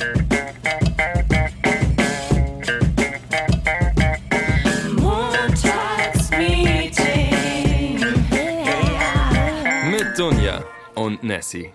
[0.00, 0.08] Mit
[10.18, 11.70] Dunja und Nessie.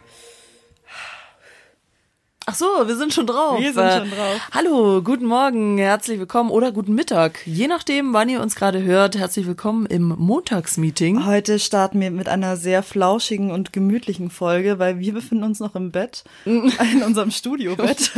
[2.55, 3.59] Ach so, wir sind schon drauf.
[3.59, 4.39] Wir sind Äh, schon drauf.
[4.53, 7.45] Hallo, guten Morgen, herzlich willkommen oder guten Mittag.
[7.45, 11.25] Je nachdem, wann ihr uns gerade hört, herzlich willkommen im Montagsmeeting.
[11.25, 15.75] Heute starten wir mit einer sehr flauschigen und gemütlichen Folge, weil wir befinden uns noch
[15.75, 18.11] im Bett, in unserem Studiobett.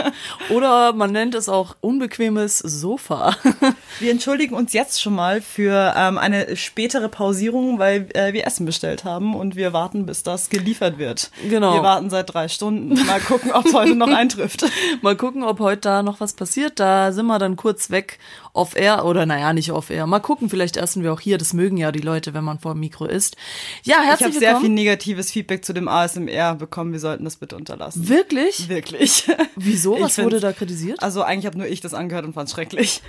[0.50, 3.36] Oder man nennt es auch unbequemes Sofa.
[4.00, 8.64] Wir entschuldigen uns jetzt schon mal für ähm, eine spätere Pausierung, weil äh, wir Essen
[8.64, 11.32] bestellt haben und wir warten, bis das geliefert wird.
[11.48, 11.74] Genau.
[11.74, 12.94] Wir warten seit drei Stunden.
[13.06, 14.64] Mal gucken, ob heute noch eintrifft.
[15.02, 16.78] Mal gucken, ob heute da noch was passiert.
[16.80, 18.18] Da sind wir dann kurz weg
[18.52, 20.06] off air oder naja, nicht off air.
[20.06, 21.38] Mal gucken, vielleicht essen wir auch hier.
[21.38, 23.36] Das mögen ja die Leute, wenn man vor dem Mikro isst.
[23.84, 24.74] Ja, Ich herzlich habe sehr viel willkommen.
[24.74, 26.92] negatives Feedback zu dem ASMR bekommen.
[26.92, 28.08] Wir sollten das bitte unterlassen.
[28.08, 28.68] Wirklich?
[28.68, 29.24] Wirklich.
[29.56, 29.96] Wieso?
[29.96, 31.02] Ich Was wurde da kritisiert?
[31.02, 33.02] Also eigentlich habe nur ich das angehört und fand es schrecklich.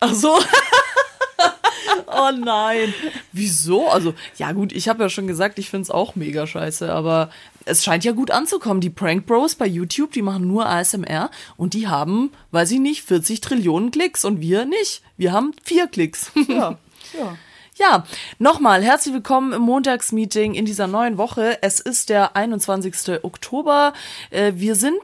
[0.00, 0.38] Ach so.
[2.06, 2.92] oh nein.
[3.32, 3.88] Wieso?
[3.88, 7.30] Also, ja gut, ich habe ja schon gesagt, ich find's auch mega scheiße, aber
[7.64, 8.80] es scheint ja gut anzukommen.
[8.80, 13.02] Die Prank Bros bei YouTube, die machen nur ASMR und die haben, weiß ich nicht,
[13.02, 15.02] 40 Trillionen Klicks und wir nicht.
[15.16, 16.30] Wir haben vier Klicks.
[16.48, 16.78] Ja.
[17.18, 17.36] ja.
[17.76, 18.04] Ja,
[18.38, 21.58] nochmal herzlich willkommen im Montagsmeeting in dieser neuen Woche.
[21.60, 23.24] Es ist der 21.
[23.24, 23.92] Oktober.
[24.30, 24.94] Äh, Wir sind,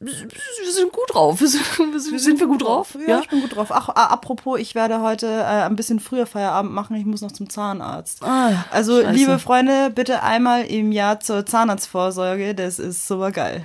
[0.00, 1.40] wir sind gut drauf.
[1.40, 2.98] Wir sind, wir sind, sind wir gut drauf?
[3.06, 3.68] Ja, ich bin gut drauf.
[3.70, 6.96] Ach, apropos, ich werde heute äh, ein bisschen früher Feierabend machen.
[6.96, 8.24] Ich muss noch zum Zahnarzt.
[8.24, 9.12] Ah, also, scheiße.
[9.12, 12.56] liebe Freunde, bitte einmal im Jahr zur Zahnarztvorsorge.
[12.56, 13.64] Das ist super geil.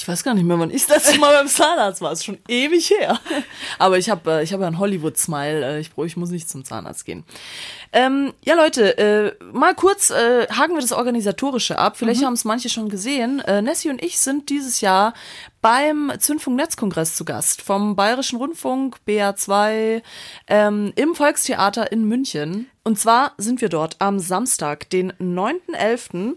[0.00, 2.10] Ich weiß gar nicht mehr, wann ich das letzte Mal beim Zahnarzt war.
[2.10, 3.20] Ist schon ewig her.
[3.78, 5.76] Aber ich habe äh, ich hab ja einen Hollywood-Smile.
[5.76, 7.22] Äh, ich, ich muss nicht zum Zahnarzt gehen.
[7.92, 11.98] Ähm, ja, Leute, äh, mal kurz äh, haken wir das Organisatorische ab.
[11.98, 13.40] Vielleicht haben es manche schon gesehen.
[13.40, 15.12] Äh, Nessie und ich sind dieses Jahr
[15.60, 20.02] beim Zündfunk-Netzkongress zu Gast vom Bayerischen Rundfunk, BA2,
[20.46, 22.70] ähm, im Volkstheater in München.
[22.82, 26.36] Und zwar sind wir dort am Samstag, den 9.11.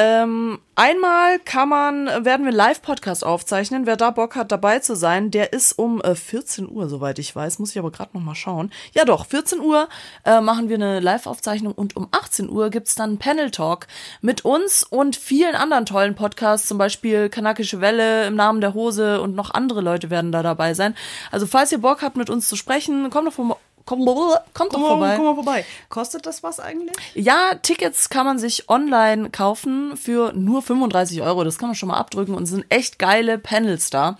[0.00, 3.84] Ähm, einmal kann man, werden wir Live-Podcast aufzeichnen.
[3.84, 7.34] Wer da Bock hat, dabei zu sein, der ist um äh, 14 Uhr, soweit ich
[7.34, 7.58] weiß.
[7.58, 8.70] Muss ich aber gerade noch mal schauen.
[8.94, 9.88] Ja doch, 14 Uhr
[10.24, 13.88] äh, machen wir eine Live-Aufzeichnung und um 18 Uhr gibt's dann einen Panel-Talk
[14.20, 19.20] mit uns und vielen anderen tollen Podcasts, zum Beispiel Kanakische Welle im Namen der Hose
[19.20, 20.94] und noch andere Leute werden da dabei sein.
[21.32, 23.58] Also falls ihr Bock habt, mit uns zu sprechen, kommt doch,
[23.88, 25.14] vom, kommt, kommt doch Komm vorbei.
[25.16, 25.64] komm mal vorbei.
[25.88, 26.94] Kostet das was eigentlich?
[27.14, 31.44] Ja, Tickets kann man sich online kaufen für nur 35 Euro.
[31.44, 34.18] Das kann man schon mal abdrücken und es sind echt geile Panels da.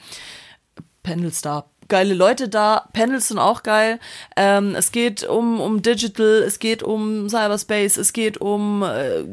[1.02, 1.66] Panels da.
[1.88, 3.98] Geile Leute da, Panels sind auch geil.
[4.36, 9.24] Ähm, es geht um, um Digital, es geht um Cyberspace, es geht um äh,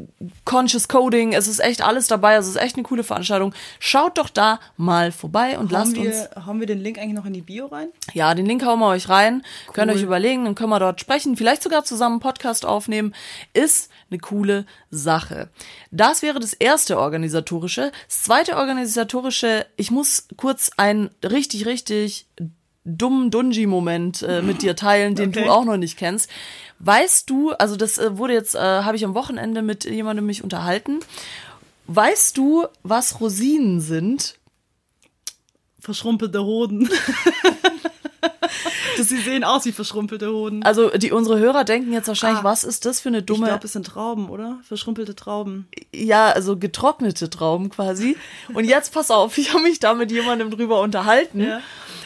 [0.44, 3.54] Conscious Coding, es ist echt alles dabei, also es ist echt eine coole Veranstaltung.
[3.78, 7.14] Schaut doch da mal vorbei und lasst haben, uns wir, haben wir den Link eigentlich
[7.14, 7.88] noch in die Bio rein?
[8.14, 9.42] ja, den Link hauen wir euch rein.
[9.72, 13.14] Könnt euch überlegen, dann können wir dort sprechen, vielleicht sogar zusammen einen Podcast aufnehmen.
[13.52, 15.48] Ist eine coole Sache.
[15.90, 17.92] Das wäre das erste organisatorische.
[18.08, 22.26] Das zweite organisatorische, ich muss kurz einen richtig, richtig
[22.84, 25.44] dummen Dungy-Moment äh, mit dir teilen, den Okay.
[25.44, 26.30] du auch noch nicht kennst.
[26.78, 30.44] Weißt du, also das äh, wurde jetzt, äh, habe ich am Wochenende mit jemandem mich
[30.44, 31.00] unterhalten.
[31.88, 34.38] Weißt du, was Rosinen sind?
[35.80, 36.88] Verschrumpelte Hoden.
[38.96, 40.62] das, sie sehen aus wie verschrumpelte Hoden.
[40.62, 42.44] Also die unsere Hörer denken jetzt wahrscheinlich, Ah.
[42.44, 44.58] was ist das für eine ich dumme glaube, es sind Trauben, oder?
[44.66, 45.68] Verschrumpelte Trauben.
[45.94, 48.16] ja, also getrocknete Trauben quasi.
[48.54, 51.60] Und jetzt pass auf, ich habe mich da mit jemandem drüber unterhalten, Ja.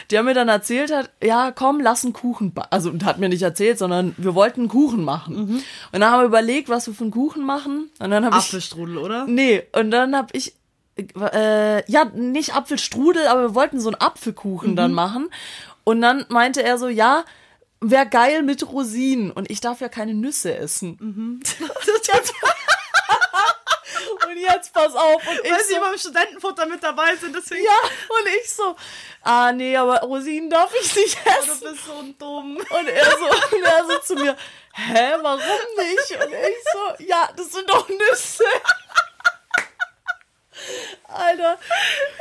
[0.09, 2.67] der mir dann erzählt hat, ja, komm, lass einen Kuchen backen.
[2.71, 5.35] Also hat mir nicht erzählt, sondern wir wollten einen Kuchen machen.
[5.37, 7.89] Und dann haben wir überlegt, was wir für einen Kuchen machen.
[7.99, 9.25] Und dann habe ich Apfelstrudel, oder?
[9.27, 10.53] Nee, und dann habe ich
[10.97, 15.29] äh, ja, nicht Apfelstrudel, aber wir wollten so einen Apfelkuchen dann machen.
[15.83, 17.25] Und dann meinte er so, ja,
[17.79, 19.31] wäre geil mit Rosinen.
[19.31, 21.41] Und ich darf ja keine Nüsse essen.
[24.27, 25.27] und jetzt pass auf.
[25.27, 27.63] Und ich Weil sie so, beim Studentenfutter mit dabei sind, deswegen.
[27.65, 27.77] ja,
[28.09, 28.75] und ich so,
[29.23, 31.59] ah nee, aber Rosinen darf ich nicht Oh, essen.
[31.61, 32.57] du bist so dumm.
[32.57, 34.35] Und er so, und er so zu mir,
[34.73, 36.23] hä, warum nicht?
[36.23, 38.43] Und ich so, ja, das sind doch Nüsse.
[41.03, 41.59] Alter,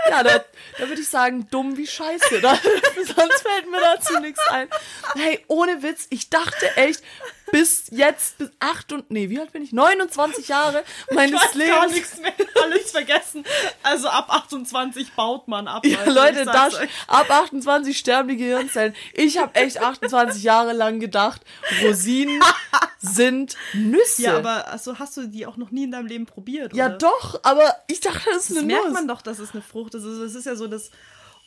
[0.08, 0.44] ja, da,
[0.78, 2.40] da würde ich sagen, dumm wie Scheiße.
[2.40, 2.58] Da,
[2.96, 4.68] sonst fällt mir dazu nichts ein.
[5.14, 7.02] Hey, ohne Witz, ich dachte echt,
[7.52, 9.72] bis jetzt, bis acht und, nee, wie alt bin ich?
[9.72, 10.82] 29 Jahre
[11.12, 11.74] meines Ich weiß Lebens.
[11.76, 12.32] gar nichts mehr,
[12.62, 13.44] alles vergessen.
[13.82, 15.84] Also ab 28 baut man ab.
[15.86, 16.74] Ja, Leute, das,
[17.08, 18.94] ab 28 sterben die Gehirnzellen.
[19.14, 21.42] Ich habe echt 28 Jahre lang gedacht,
[21.82, 22.40] Rosinen
[23.00, 24.22] sind Nüsse.
[24.22, 26.74] Ja, aber also hast du die auch noch nie in deinem Leben probiert?
[26.74, 26.98] Ja, oder?
[26.98, 28.92] doch, aber ich dachte, das ist Das eine merkt Nuss.
[28.94, 30.04] man doch, dass es eine Frucht ist.
[30.04, 30.90] Das ist ja so das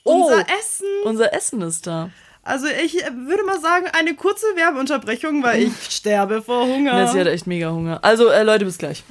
[0.06, 0.25] Oh.
[0.25, 0.85] unser Essen.
[1.06, 2.09] Unser Essen ist da.
[2.44, 6.94] Also ich äh, würde mal sagen, eine kurze Werbeunterbrechung, weil ich sterbe vor Hunger.
[6.94, 8.00] Nessie hat echt mega Hunger.
[8.01, 9.04] Also, äh, Leute, bis gleich.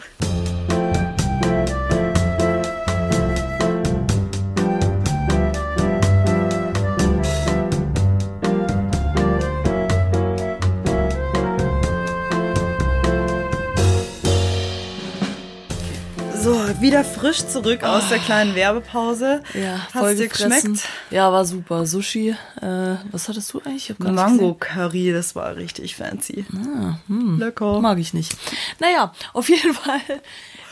[16.42, 19.44] So, wieder frisch zurück aus der kleinen Werbepause.
[19.54, 20.72] Ja, voll dir gefressen.
[20.72, 20.88] geschmeckt?
[21.12, 21.86] Ja, war super.
[21.86, 22.30] Sushi.
[22.60, 23.94] Äh, was hattest du eigentlich?
[23.98, 26.44] Mango Curry, das war richtig fancy.
[26.52, 27.38] Ah, hm.
[27.38, 27.80] Lecker.
[27.80, 28.36] Mag ich nicht.
[28.80, 30.00] Naja, auf jeden Fall.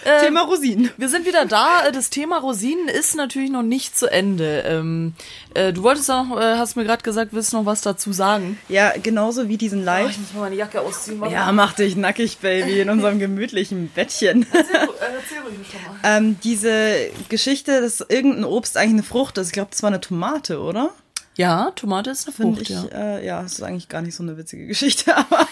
[0.05, 0.91] Äh, Thema Rosinen.
[0.97, 1.87] Wir sind wieder da.
[1.87, 4.61] Äh, Das Thema Rosinen ist natürlich noch nicht zu Ende.
[4.67, 5.15] Ähm,
[5.55, 8.59] äh, du wolltest auch, äh, hast mir gerade gesagt, willst noch was dazu sagen?
[8.69, 10.11] Ja, genauso wie diesen Oh, Live.
[10.11, 11.21] ich muss mal meine Jacke ausziehen.
[11.21, 11.35] Warte.
[11.35, 14.47] Ja, mach dich nackig, Baby, in unserem gemütlichen Bettchen.
[14.53, 15.99] Erzähl, äh, erzähl ruhig schon mal.
[16.17, 19.49] ähm, diese Geschichte, dass irgendein Obst eigentlich eine Frucht ist.
[19.49, 20.91] Ich glaube, das war eine Tomate, oder?
[21.37, 22.85] Ja, Tomate ist eine Frucht, ich, ja.
[22.93, 25.47] äh, ja, es ist eigentlich gar nicht so eine witzige Geschichte, aber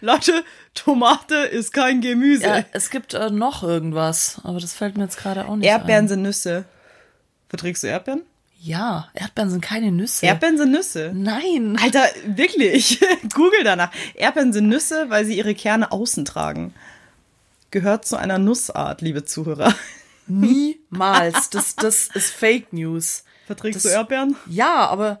[0.00, 0.44] Leute,
[0.76, 2.44] Tomate ist kein Gemüse.
[2.44, 2.64] ja.
[2.72, 6.08] Es gibt äh, noch irgendwas, aber das fällt mir jetzt gerade auch nicht Erdbeeren ein.
[6.08, 6.64] sind Nüsse.
[7.48, 8.22] Verträgst du Erdbeeren?
[8.60, 10.26] Ja, Erdbeeren sind keine Nüsse.
[10.26, 11.12] Erdbeeren sind Nüsse.
[11.14, 11.76] Nein.
[11.82, 13.00] Alter, wirklich.
[13.34, 13.90] Google danach.
[14.14, 16.74] Erdbeeren sind Nüsse, weil sie ihre Kerne außen tragen.
[17.70, 19.74] Gehört zu einer Nussart, liebe Zuhörer.
[20.26, 21.50] Niemals.
[21.50, 23.24] Das, das ist Fake News.
[23.46, 24.36] Verträgst Das- du Erdbeeren?
[24.48, 25.20] Ja, aber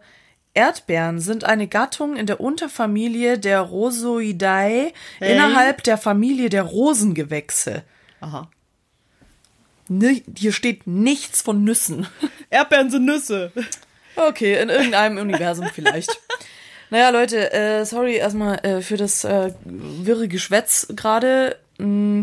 [0.56, 5.32] Erdbeeren sind eine Gattung in der Unterfamilie der Rosoidae Hey.
[5.34, 7.82] innerhalb der Familie der Rosengewächse.
[8.20, 8.48] Aha.
[9.88, 12.06] Ni- Hier steht nichts von Nüssen.
[12.50, 13.52] Erdbeeren sind Nüsse.
[14.16, 16.10] Okay, in irgendeinem Universum vielleicht.
[16.90, 21.56] Naja, Leute, äh, sorry erstmal äh, für das äh, wirre Geschwätz gerade.
[21.78, 22.22] Mm,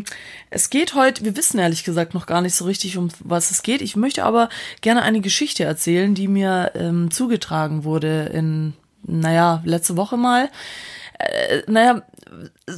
[0.50, 3.64] Es geht heute, wir wissen ehrlich gesagt noch gar nicht so richtig, um was es
[3.64, 3.82] geht.
[3.82, 4.50] Ich möchte aber
[4.82, 8.74] gerne eine Geschichte erzählen, die mir ähm, zugetragen wurde in,
[9.04, 10.50] naja, letzte Woche mal.
[11.20, 12.04] Äh, naja,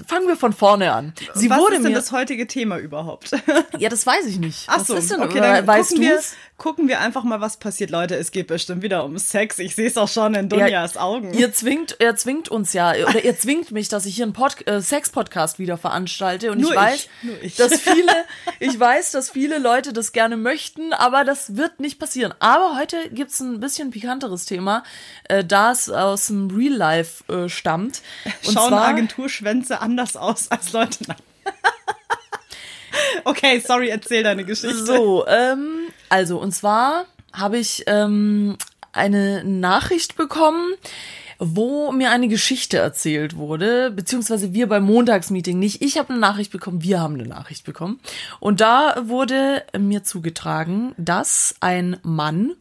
[0.07, 1.13] fangen wir von vorne an.
[1.35, 1.97] Sie Was wurde ist denn mir.
[1.97, 3.31] das heutige Thema überhaupt?
[3.77, 4.65] ja, das weiß ich nicht.
[4.67, 6.33] Ach was so, ist denn, okay, dann weißt gucken, wir, du's?
[6.57, 7.91] gucken wir einfach mal, was passiert.
[7.91, 9.59] Leute, es geht bestimmt wieder um Sex.
[9.59, 11.33] Ich sehe es auch schon in Dunjas Augen.
[11.33, 14.65] Ihr zwingt, ihr zwingt uns ja, oder ihr zwingt mich, dass ich hier einen Pod
[14.67, 16.51] äh, Sex-Podcast wieder veranstalte.
[16.51, 17.55] Und Nur ich weiß, ich, nur ich.
[17.55, 18.25] dass viele,
[18.59, 22.33] ich weiß, dass viele Leute das gerne möchten, aber das wird nicht passieren.
[22.39, 24.83] Aber heute gibt's ein bisschen pikanteres Thema,
[25.29, 28.01] äh, da es aus dem Real Life äh, stammt.
[28.45, 30.99] Und Schauen zwar, Agenturschwänze anders aus als Leute?
[33.23, 34.85] Okay, sorry, erzähl deine Geschichte.
[34.85, 38.57] So, ähm, also und zwar habe ich ähm,
[38.93, 40.73] eine Nachricht bekommen,
[41.39, 45.81] wo mir eine Geschichte erzählt wurde, beziehungsweise wir beim Montagsmeeting nicht.
[45.81, 47.99] Ich habe eine Nachricht bekommen, wir haben eine Nachricht bekommen.
[48.39, 52.53] Und da wurde mir zugetragen, dass ein Mann,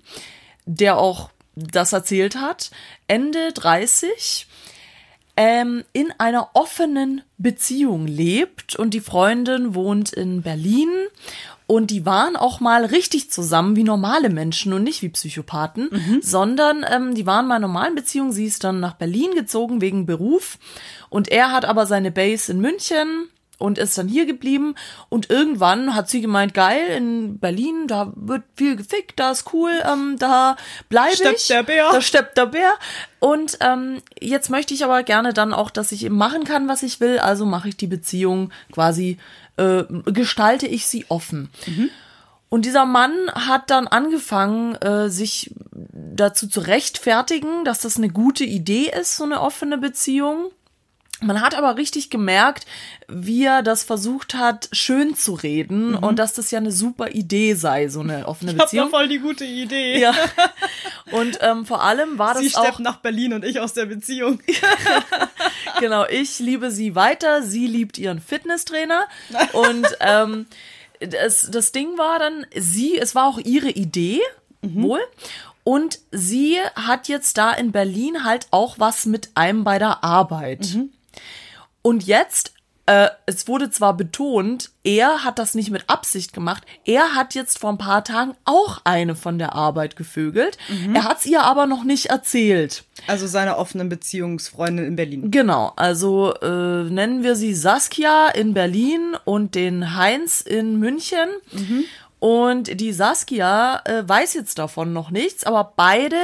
[0.67, 2.70] der auch das erzählt hat,
[3.06, 4.49] Ende 30,
[5.36, 10.88] ähm, in einer offenen Beziehung lebt und die Freundin wohnt in Berlin.
[11.66, 15.88] Und die waren auch mal richtig zusammen wie normale Menschen und nicht wie Psychopathen,
[16.22, 18.32] sondern ähm, die waren mal in normalen Beziehungen.
[18.32, 20.58] Sie ist dann nach Berlin gezogen wegen Beruf.
[21.08, 24.75] Und er hat aber seine Base in München und ist dann hier geblieben
[25.09, 29.73] und irgendwann hat sie gemeint, geil, in Berlin, da wird viel gefickt, da ist cool,
[29.91, 30.56] ähm, da
[30.89, 31.46] bleibe Steppt ich.
[31.49, 31.91] der Bär.
[31.93, 32.75] Da steppt der Bär.
[33.20, 36.82] Und ähm, jetzt möchte ich aber gerne dann auch, dass ich eben machen kann, was
[36.82, 39.19] ich will, also mache ich die Beziehung quasi,
[39.56, 41.51] äh, gestalte ich sie offen.
[42.55, 48.44] Und dieser Mann hat dann angefangen, äh, sich dazu zu rechtfertigen, dass das eine gute
[48.44, 50.51] Idee ist, so eine offene Beziehung.
[51.21, 52.67] Man hat aber richtig gemerkt,
[53.09, 57.55] wie er das versucht hat, schön zu reden und dass das ja eine super Idee
[57.55, 58.91] sei, so eine offene Ich Beziehung.
[58.91, 60.01] voll die gute Idee.
[60.01, 60.13] Ja.
[61.13, 63.85] Und ähm, vor allem war Sie das auch steppt nach Berlin und ich aus der
[63.85, 64.41] Beziehung.
[65.81, 69.06] genau, ich liebe sie weiter, sie liebt ihren Fitnesstrainer
[69.53, 70.47] und ähm,
[71.01, 74.21] das, das Ding war dann, sie, es war auch ihre Idee,
[74.63, 75.01] wohl,
[75.63, 80.79] und sie hat jetzt da in Berlin halt auch was mit einem bei der Arbeit.
[81.86, 82.55] Und jetzt,
[82.86, 87.58] äh, es wurde zwar betont, er hat das nicht mit Absicht gemacht, er hat jetzt
[87.58, 90.56] vor ein paar Tagen auch eine von der Arbeit gevögelt,
[90.94, 92.84] er hat's ihr aber noch nicht erzählt.
[93.06, 95.31] Also seine offenen Beziehungsfreundin in Berlin.
[95.31, 101.29] Genau, also äh, nennen wir sie Saskia in Berlin und den Heinz in München.
[102.19, 106.17] Und die Saskia äh, weiß jetzt davon noch nichts, aber beide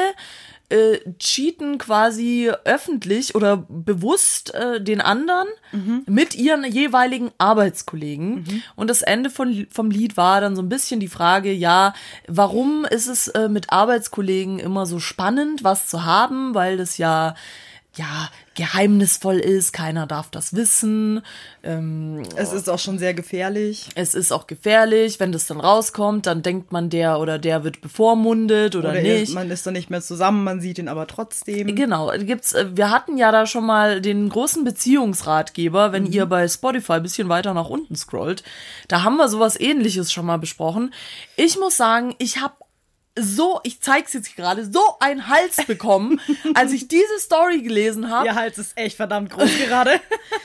[0.70, 5.48] äh, cheaten quasi öffentlich oder bewusst äh, den anderen
[6.06, 8.62] mit ihren jeweiligen Arbeitskollegen.
[8.76, 11.92] Und das Ende von, vom Lied war dann so ein bisschen die Frage, ja,
[12.26, 17.34] warum ist es äh, mit Arbeitskollegen immer so spannend, was zu haben, weil das ja
[17.96, 21.22] ja, geheimnisvoll ist, keiner darf das wissen.
[21.64, 23.88] Ähm, Es ist auch schon sehr gefährlich.
[23.96, 27.80] es ist auch gefährlich, wenn das dann rauskommt, dann denkt man, der oder der wird
[27.80, 29.34] bevormundet oder, Oder er- nicht.
[29.34, 31.74] man ist dann nicht mehr zusammen, man sieht ihn aber trotzdem.
[31.74, 36.46] Genau, gibt's, äh, wir hatten ja da schon mal den großen Beziehungsratgeber, wenn ihr bei
[36.48, 38.42] Spotify ein bisschen weiter nach unten scrollt.
[38.88, 40.94] Da haben wir sowas ähnliches schon mal besprochen.
[41.36, 42.54] Ich muss sagen, ich habe
[43.22, 46.20] so, ich zeig's jetzt gerade, so einen Hals bekommen,
[46.54, 48.26] als ich diese Story gelesen habe.
[48.26, 50.00] Ihr Hals ist echt verdammt groß gerade.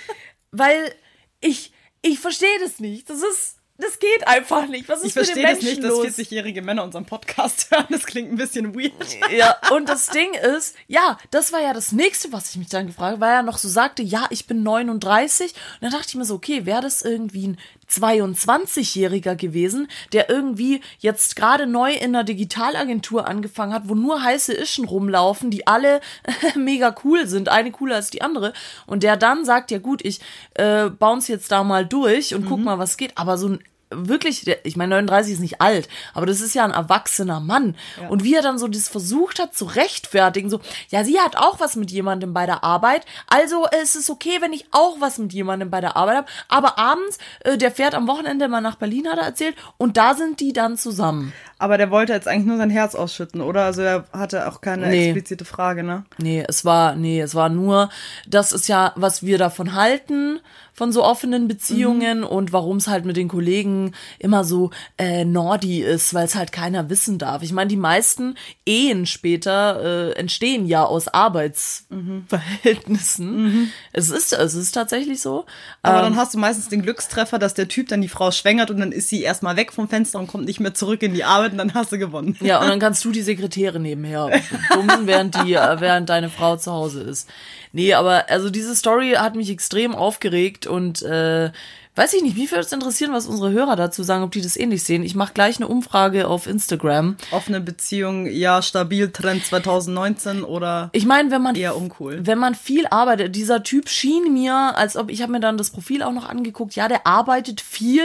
[0.52, 0.94] weil
[1.42, 3.10] ich ich verstehe das nicht.
[3.10, 4.88] Das ist das geht einfach nicht.
[4.88, 6.06] Was ist Ich verstehe das nicht, dass los?
[6.08, 7.88] 40-jährige Männer unseren Podcast hören.
[7.90, 8.94] Das klingt ein bisschen weird.
[9.36, 12.88] Ja, und das Ding ist, ja, das war ja das nächste, was ich mich dann
[12.88, 15.52] gefragt habe, weil er noch so sagte, ja, ich bin 39.
[15.52, 17.58] Und dann dachte ich mir so, okay, wäre das irgendwie ein
[17.90, 24.54] 22-Jähriger gewesen, der irgendwie jetzt gerade neu in einer Digitalagentur angefangen hat, wo nur heiße
[24.54, 26.02] Ischen rumlaufen, die alle
[26.56, 28.54] mega cool sind, eine cooler als die andere.
[28.86, 30.20] Und der dann sagt, ja gut, ich
[30.56, 33.18] äh, bounce jetzt da mal durch und guck mal, was geht.
[33.18, 33.60] Aber so ein
[33.92, 37.76] wirklich, ich meine, 39 ist nicht alt, aber das ist ja ein erwachsener Mann.
[38.10, 41.60] Und wie er dann so das versucht hat zu rechtfertigen, so, ja, sie hat auch
[41.60, 45.18] was mit jemandem bei der Arbeit, also äh, es ist okay, wenn ich auch was
[45.18, 48.76] mit jemandem bei der Arbeit habe, aber abends, äh, der fährt am Wochenende mal nach
[48.76, 51.32] Berlin, hat er erzählt, und da sind die dann zusammen.
[51.58, 53.64] Aber der wollte jetzt eigentlich nur sein Herz ausschütten, oder?
[53.66, 55.06] Also er hatte auch keine Nee.
[55.12, 56.04] explizite Frage, ne?
[56.18, 57.90] Nee, es war, nee, es war nur,
[58.28, 60.40] das ist ja, was wir davon halten,
[60.76, 65.82] von so offenen Beziehungen und warum es halt mit den Kollegen immer so äh, naughty
[65.82, 67.42] ist, weil es halt keiner wissen darf.
[67.42, 73.72] Ich meine, die meisten Ehen später äh, entstehen ja aus Arbeitsverhältnissen.
[73.94, 75.46] Es ist, es ist tatsächlich so.
[75.82, 78.70] Aber Ähm, dann hast du meistens den Glückstreffer, dass der Typ dann die Frau schwängert
[78.70, 81.24] und dann ist sie erstmal weg vom Fenster und kommt nicht mehr zurück in die
[81.24, 82.38] Arbeit und dann hast du gewonnen.
[82.42, 84.42] Ja, und dann kannst du die Sekretäre nebenher
[84.74, 87.30] bumsen, während die, äh, während deine Frau zu Hause ist.
[87.76, 91.52] Nee, aber also diese Story hat mich extrem aufgeregt und äh,
[91.96, 94.58] weiß ich nicht, wie würde es interessieren, was unsere Hörer dazu sagen, ob die das
[94.58, 95.04] ähnlich sehen.
[95.04, 97.16] Ich mache gleich eine Umfrage auf Instagram.
[97.32, 102.20] Offene Beziehung, ja, stabil, Trend 2019 oder Ich meine, wenn man eher uncool.
[102.26, 105.72] wenn man viel arbeitet, dieser Typ schien mir, als ob ich habe mir dann das
[105.72, 106.76] Profil auch noch angeguckt.
[106.76, 108.04] Ja, der arbeitet viel.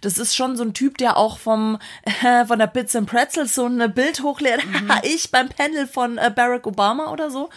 [0.00, 1.78] Das ist schon so ein Typ, der auch vom
[2.22, 4.60] äh, von der Bits and Pretzels so ein Bild hochlädt.
[5.02, 7.50] ich beim Panel von äh, Barack Obama oder so.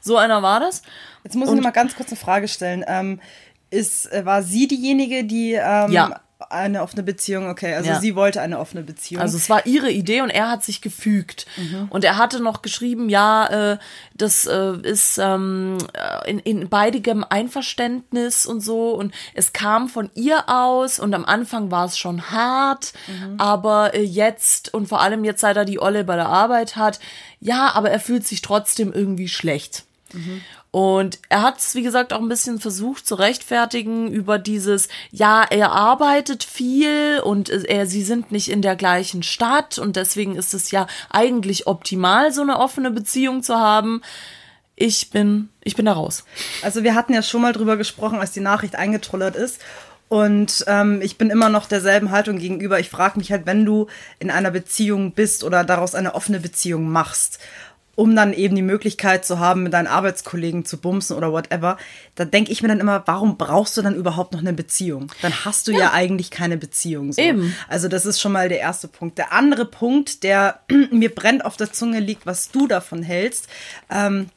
[0.00, 0.82] So einer war das.
[1.24, 2.84] Jetzt muss ich noch mal ganz kurz eine Frage stellen.
[2.86, 3.20] Ähm,
[3.70, 6.20] ist, äh, war sie diejenige, die ähm, Ja.
[6.50, 8.00] eine offene Beziehung, okay, also Ja.
[8.00, 9.20] sie wollte eine offene Beziehung.
[9.20, 11.46] Also es war ihre Idee und er hat sich gefügt.
[11.90, 13.78] Und er hatte noch geschrieben, ja, äh,
[14.14, 18.90] das äh, ist ähm, äh, in, in beidigem Einverständnis und so.
[18.92, 22.92] Und es kam von ihr aus und am Anfang war es schon hart,
[23.38, 27.00] aber äh, jetzt und vor allem jetzt, seit er die Olle bei der Arbeit hat,
[27.40, 29.84] ja, aber er fühlt sich trotzdem irgendwie schlecht.
[30.70, 35.42] Und er hat es, wie gesagt, auch ein bisschen versucht zu rechtfertigen über dieses, ja,
[35.48, 40.52] er arbeitet viel und er, sie sind nicht in der gleichen Stadt und deswegen ist
[40.52, 44.02] es ja eigentlich optimal, so eine offene Beziehung zu haben.
[44.76, 46.24] Ich bin, ich bin da raus.
[46.62, 49.60] Also wir hatten ja schon mal drüber gesprochen, als die Nachricht eingetrollert ist.
[50.08, 52.80] Und ähm, ich bin immer noch derselben Haltung gegenüber.
[52.80, 56.88] Ich frage mich halt, wenn du in einer Beziehung bist oder daraus eine offene Beziehung
[56.88, 57.38] machst,
[57.98, 61.78] um dann eben die Möglichkeit zu haben, mit deinen Arbeitskollegen zu bumsen oder whatever,
[62.14, 65.10] da denke ich mir dann immer, warum brauchst du dann überhaupt noch eine Beziehung?
[65.20, 67.12] Dann hast du ja, eigentlich keine Beziehung.
[67.12, 67.20] So.
[67.20, 67.56] Eben.
[67.66, 69.18] Also das ist schon mal der erste Punkt.
[69.18, 70.60] Der andere Punkt, der
[70.92, 73.48] mir brennt auf der Zunge liegt, was du davon hältst,
[73.90, 74.28] ähm,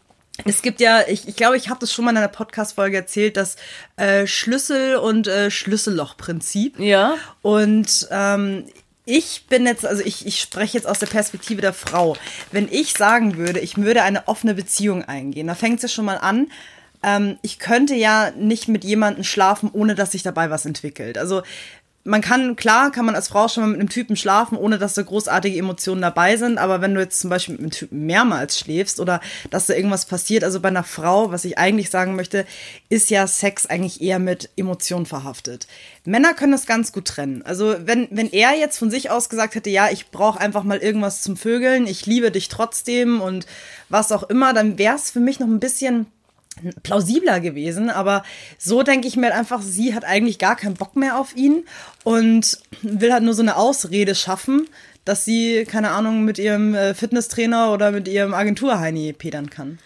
[0.44, 3.38] es gibt ja, ich, ich glaube, ich habe das schon mal in einer Podcast-Folge erzählt,
[3.38, 3.58] das
[3.96, 6.80] äh, Schlüssel- und äh, Schlüsselloch-Prinzip.
[6.80, 7.14] Ja.
[7.44, 8.66] Und ähm,
[9.06, 12.16] ich bin jetzt, also ich, ich spreche jetzt aus der Perspektive der Frau.
[12.52, 16.06] Wenn ich sagen würde, ich würde eine offene Beziehung eingehen, da fängt es ja schon
[16.06, 16.52] mal an.
[17.04, 21.18] Ähm, ich könnte ja nicht mit jemandem schlafen, ohne dass sich dabei was entwickelt.
[21.18, 21.42] Also
[22.04, 24.96] man kann, klar, kann man als Frau schon mal mit einem Typen schlafen, ohne dass
[24.96, 26.58] da großartige Emotionen dabei sind.
[26.58, 30.06] Aber wenn du jetzt zum Beispiel mit einem Typen mehrmals schläfst oder dass da irgendwas
[30.06, 32.46] passiert, also bei einer Frau, was ich eigentlich sagen möchte,
[32.90, 35.68] ist ja Sex eigentlich eher mit Emotionen verhaftet.
[36.06, 37.44] Männer können das ganz gut trennen.
[37.44, 40.80] Also wenn, wenn er jetzt von sich aus gesagt hätte, ja, ich brauche einfach mal
[40.80, 43.46] irgendwas zum Vögeln, ich liebe dich trotzdem und
[43.90, 46.08] was auch immer, dann wäre es für mich noch ein bisschen
[46.84, 48.24] plausibler gewesen, aber
[48.58, 51.64] so denke ich mir halt einfach, sie hat eigentlich gar keinen Bock mehr auf ihn
[52.04, 54.68] und will halt nur so eine Ausrede schaffen,
[55.06, 59.80] dass sie, keine Ahnung, mit ihrem äh, Fitnesstrainer oder mit ihrem Agenturheini pedern kann.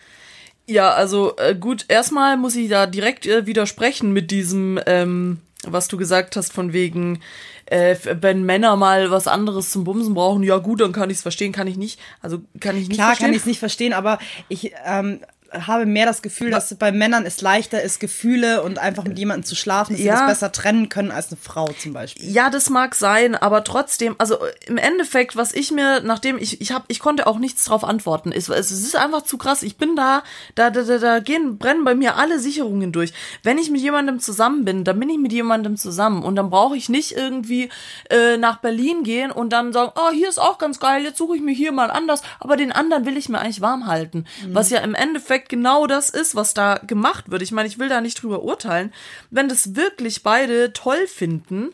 [0.68, 5.88] Ja, also äh, gut, erstmal muss ich da direkt äh, widersprechen mit diesem, ähm, was
[5.88, 7.22] du gesagt hast, von wegen,
[7.68, 11.22] äh, wenn Männer mal was anderes zum Bumsen brauchen, ja gut, dann kann ich es
[11.22, 12.00] verstehen, kann ich nicht.
[12.22, 13.26] Also kann ich nicht Klar verstehen.
[13.28, 15.20] kann ich es nicht verstehen, aber ich ähm,
[15.68, 19.44] habe mehr das Gefühl, dass bei Männern es leichter ist, Gefühle und einfach mit jemandem
[19.46, 20.14] zu schlafen, dass Ja.
[20.16, 22.30] sie das besser trennen können als eine Frau zum Beispiel.
[22.30, 26.72] Ja, das mag sein, aber trotzdem, also im Endeffekt, was ich mir, nachdem ich, ich
[26.72, 28.32] habe, ich konnte auch nichts drauf antworten.
[28.32, 29.64] Es, es ist einfach zu krass.
[29.64, 30.24] Ich bin da,
[30.56, 33.14] da, da, da, da gehen, brennen bei mir alle Sicherungen durch.
[33.44, 36.76] Wenn ich mit jemandem zusammen bin, dann bin ich mit jemandem zusammen und dann brauche
[36.78, 37.70] ich nicht irgendwie
[38.10, 41.36] äh, nach Berlin gehen und dann sagen, oh, hier ist auch ganz geil, jetzt suche
[41.36, 44.26] ich mir hier mal anders, aber den anderen will ich mir eigentlich warm halten.
[44.50, 47.42] Was ja im Endeffekt genau das ist, was da gemacht wird.
[47.42, 48.94] Ich meine, ich will da nicht drüber urteilen.
[49.30, 51.74] Wenn das wirklich beide toll finden,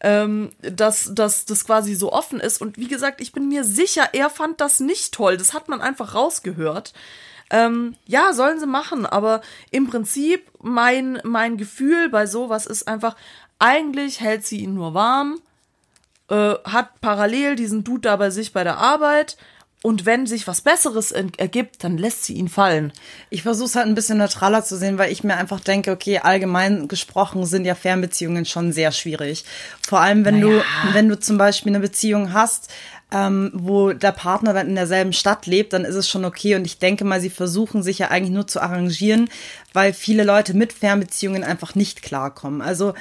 [0.00, 2.60] ähm, dass, dass das quasi so offen ist.
[2.60, 5.36] Und wie gesagt, ich bin mir sicher, er fand das nicht toll.
[5.36, 6.92] Das hat man einfach rausgehört.
[7.50, 9.40] Ähm, ja, sollen sie machen, aber
[9.70, 13.16] im Prinzip mein, mein Gefühl bei sowas ist einfach,
[13.58, 15.38] eigentlich hält sie ihn nur warm,
[16.28, 19.36] äh, hat parallel diesen Dude da bei sich bei der Arbeit
[19.84, 22.90] und wenn sich was Besseres ergibt, dann lässt sie ihn fallen.
[23.28, 26.20] Ich versuche es halt ein bisschen neutraler zu sehen, weil ich mir einfach denke, okay,
[26.20, 29.44] allgemein gesprochen sind ja Fernbeziehungen schon sehr schwierig.
[29.86, 30.62] Vor allem, wenn du,
[30.94, 32.72] wenn du zum Beispiel eine Beziehung hast,
[33.12, 36.56] ähm, wo der Partner dann in derselben Stadt lebt, dann ist es schon okay.
[36.56, 39.28] Und ich denke mal, sie versuchen sich ja eigentlich nur zu arrangieren,
[39.72, 42.60] weil viele Leute mit Fernbeziehungen einfach nicht klarkommen.
[42.62, 42.94] Also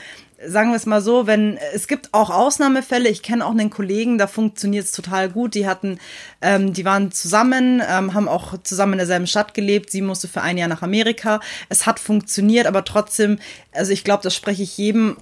[0.45, 3.10] sagen wir es mal so, wenn es gibt auch Ausnahmefälle.
[3.10, 5.55] Ich kenne auch einen Kollegen, da funktioniert es total gut.
[5.55, 6.00] Die hatten,
[6.41, 9.89] ähm, die waren zusammen, ähm, haben auch zusammen in derselben Stadt gelebt.
[9.89, 11.39] Sie musste für ein Jahr nach Amerika.
[11.69, 13.39] Es hat funktioniert, aber trotzdem,
[13.72, 15.17] also ich glaube, das spreche ich jedem,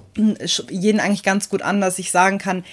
[0.69, 2.63] jeden eigentlich ganz gut an, dass ich sagen kann,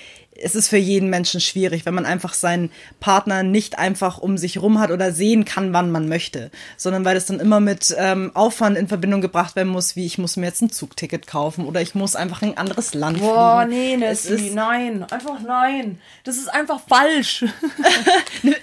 [0.40, 4.60] es ist für jeden Menschen schwierig, wenn man einfach seinen Partner nicht einfach um sich
[4.62, 8.30] rum hat oder sehen kann, wann man möchte, sondern weil es dann immer mit ähm,
[8.34, 11.80] Aufwand in Verbindung gebracht werden muss, wie ich muss mir jetzt ein Zugticket kaufen oder
[11.82, 14.00] ich muss einfach in ein anderes Land Boah, fliegen.
[14.00, 16.00] nee, Es ist- nein, einfach nein.
[16.24, 17.44] Das ist einfach falsch.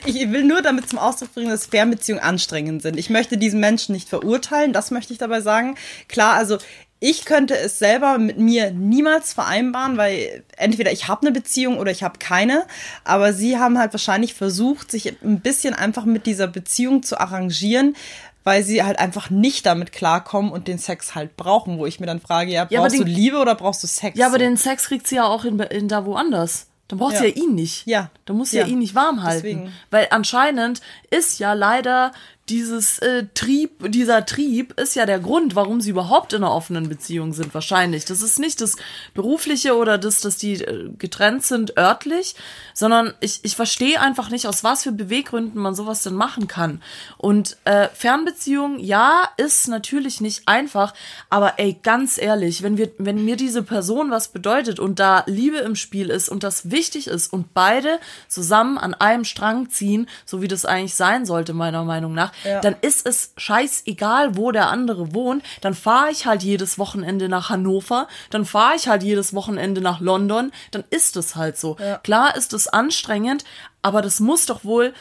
[0.05, 2.97] Ich will nur damit zum Ausdruck bringen, dass Fernbeziehungen anstrengend sind.
[2.97, 5.75] Ich möchte diesen Menschen nicht verurteilen, das möchte ich dabei sagen.
[6.07, 6.57] Klar, also
[6.99, 11.91] ich könnte es selber mit mir niemals vereinbaren, weil entweder ich habe eine Beziehung oder
[11.91, 12.65] ich habe keine.
[13.03, 17.95] Aber sie haben halt wahrscheinlich versucht, sich ein bisschen einfach mit dieser Beziehung zu arrangieren,
[18.43, 22.05] weil sie halt einfach nicht damit klarkommen und den Sex halt brauchen, wo ich mir
[22.05, 24.17] dann frage, ja, Ja, brauchst du den- Liebe oder brauchst du Sex?
[24.17, 24.39] Ja, aber So.
[24.39, 26.67] den Sex kriegt sie ja auch in, in da woanders.
[26.87, 27.21] Dann braucht Ja.
[27.21, 27.87] sie ja ihn nicht.
[27.87, 28.11] Ja.
[28.25, 28.69] Dann muss sie ja, Ja.
[28.71, 29.41] ihn nicht warm halten.
[29.43, 29.73] Deswegen.
[29.89, 32.11] Weil anscheinend ist ja leider
[32.49, 36.89] dieses äh, Trieb, dieser Trieb ist ja der Grund, warum sie überhaupt in einer offenen
[36.89, 38.05] Beziehung sind, wahrscheinlich.
[38.05, 38.75] Das ist nicht das
[39.15, 42.35] Berufliche oder das, dass die äh, getrennt sind örtlich,
[42.75, 46.83] sondern ich, ich verstehe einfach nicht, aus was für Beweggründen man sowas denn machen kann.
[47.17, 50.93] Und äh, Fernbeziehung, ja, ist natürlich nicht einfach,
[51.31, 55.57] aber ey, ganz ehrlich, wenn wir, wenn mir diese Person was bedeutet und da Liebe
[55.57, 60.43] im Spiel ist und das wichtig ist und beide zusammen an einem Strang ziehen, so
[60.43, 62.61] wie das eigentlich sein sollte, meiner Meinung nach, Ja.
[62.61, 65.43] dann ist es scheißegal, wo der andere wohnt.
[65.61, 69.99] Dann fahre ich halt jedes Wochenende nach Hannover, dann fahre ich halt jedes Wochenende nach
[69.99, 71.77] London, dann ist es halt so.
[72.03, 73.43] Klar ist es anstrengend,
[73.81, 74.93] aber das muss doch wohl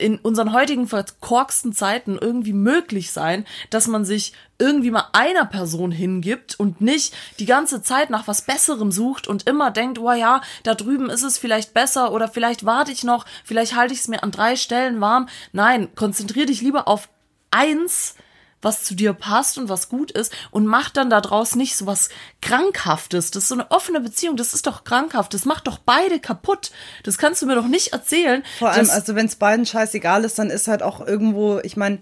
[0.00, 5.90] in unseren heutigen verkorksten Zeiten irgendwie möglich sein, dass man sich irgendwie mal einer Person
[5.90, 10.42] hingibt und nicht die ganze Zeit nach was Besserem sucht und immer denkt, oh ja,
[10.62, 14.08] da drüben ist es vielleicht besser oder vielleicht warte ich noch, vielleicht halte ich es
[14.08, 15.28] mir an drei Stellen warm.
[15.52, 17.08] Nein, konzentrier dich lieber auf
[17.50, 18.14] eins,
[18.62, 22.08] was zu dir passt und was gut ist und mach dann daraus nicht so was
[22.42, 23.30] Krankhaftes.
[23.30, 25.34] Das ist so eine offene Beziehung, das ist doch krankhaft.
[25.34, 26.70] Das macht doch beide kaputt.
[27.02, 28.42] Das kannst du mir doch nicht erzählen.
[28.58, 32.00] Vor allem, also wenn es beiden scheißegal ist, dann ist halt auch irgendwo, ich meine,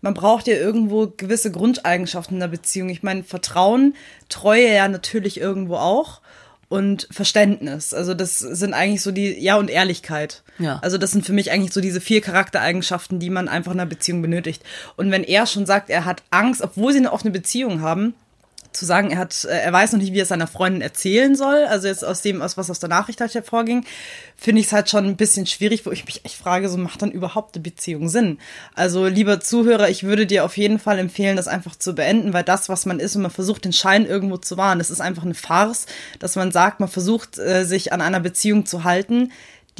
[0.00, 2.88] man braucht ja irgendwo gewisse Grundeigenschaften in der Beziehung.
[2.88, 3.94] Ich meine, Vertrauen,
[4.28, 6.19] Treue ja natürlich irgendwo auch
[6.70, 7.92] und Verständnis.
[7.92, 10.44] Also das sind eigentlich so die, ja, und Ehrlichkeit.
[10.60, 10.78] Ja.
[10.82, 13.90] Also das sind für mich eigentlich so diese vier Charaktereigenschaften, die man einfach in einer
[13.90, 14.62] Beziehung benötigt.
[14.96, 18.14] Und wenn er schon sagt, er hat Angst, obwohl sie eine offene Beziehung haben,
[18.72, 21.34] zu sagen, er hat, äh, er weiß noch nicht, wie er es seiner Freundin erzählen
[21.34, 23.84] soll, also jetzt aus dem, aus was aus der Nachricht halt hervorging,
[24.36, 27.02] finde ich es halt schon ein bisschen schwierig, wo ich mich echt frage, so macht
[27.02, 28.38] dann überhaupt eine Beziehung Sinn?
[28.74, 32.44] Also, lieber Zuhörer, ich würde dir auf jeden Fall empfehlen, das einfach zu beenden, weil
[32.44, 35.24] das, was man ist und man versucht, den Schein irgendwo zu wahren, das ist einfach
[35.24, 35.86] eine Farce,
[36.18, 39.30] dass man sagt, man versucht, äh, sich an einer Beziehung zu halten,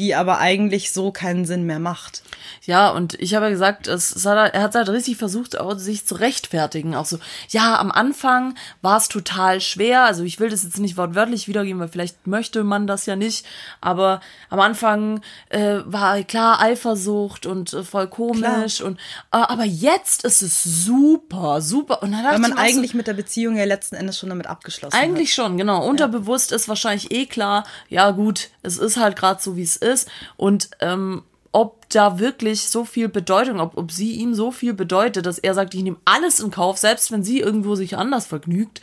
[0.00, 2.22] die aber eigentlich so keinen Sinn mehr macht.
[2.62, 6.14] Ja, und ich habe ja gesagt, es, hat, er hat halt richtig versucht, sich zu
[6.14, 6.94] rechtfertigen.
[6.94, 7.18] Auch so,
[7.50, 10.04] ja, am Anfang war es total schwer.
[10.04, 13.44] Also ich will das jetzt nicht wortwörtlich wiedergeben, weil vielleicht möchte man das ja nicht.
[13.80, 18.78] Aber am Anfang äh, war klar Eifersucht und äh, voll komisch.
[18.78, 18.88] Klar.
[18.88, 18.98] Und
[19.32, 22.02] äh, aber jetzt ist es super, super.
[22.02, 24.18] Und dann Weil man ich mir auch so, eigentlich mit der Beziehung ja letzten Endes
[24.18, 25.02] schon damit abgeschlossen hat.
[25.02, 25.86] eigentlich schon, genau.
[25.86, 29.89] Unterbewusst ist wahrscheinlich eh klar, ja gut, es ist halt gerade so, wie es ist.
[30.36, 31.22] Und ähm,
[31.52, 35.54] ob da wirklich so viel Bedeutung, ob, ob sie ihm so viel bedeutet, dass er
[35.54, 38.80] sagt, ich nehme alles in Kauf, selbst wenn sie irgendwo sich anders vergnügt,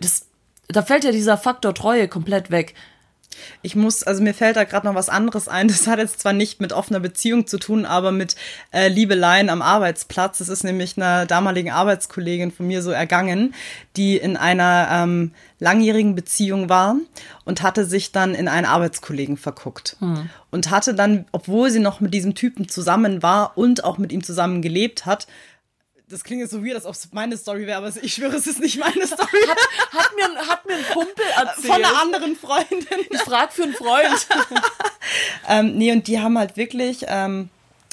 [0.00, 0.26] das,
[0.68, 2.74] da fällt ja dieser Faktor Treue komplett weg.
[3.62, 5.68] Ich muss, also mir fällt da gerade noch was anderes ein.
[5.68, 8.36] Das hat jetzt zwar nicht mit offener Beziehung zu tun, aber mit
[8.72, 10.38] äh, Liebeleien am Arbeitsplatz.
[10.38, 13.54] Das ist nämlich einer damaligen Arbeitskollegin von mir so ergangen,
[13.96, 16.96] die in einer ähm, langjährigen Beziehung war
[17.44, 19.96] und hatte sich dann in einen Arbeitskollegen verguckt.
[20.50, 24.22] Und hatte dann, obwohl sie noch mit diesem Typen zusammen war und auch mit ihm
[24.22, 25.26] zusammen gelebt hat,
[26.08, 28.46] das klingt jetzt so weird, als ob es meine Story wäre, aber ich schwöre, es
[28.46, 29.40] ist nicht meine Story.
[29.48, 29.58] Hat,
[29.92, 31.66] hat, mir, hat mir ein Kumpel erzählt.
[31.66, 33.06] Von einer anderen Freundin.
[33.10, 34.26] ich frag für einen Freund.
[35.48, 37.48] Ähm, nee, und die haben halt wirklich ähm,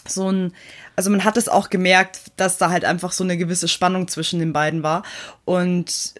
[0.07, 0.53] so ein,
[0.95, 4.39] also man hat es auch gemerkt, dass da halt einfach so eine gewisse Spannung zwischen
[4.39, 5.03] den beiden war
[5.45, 6.15] und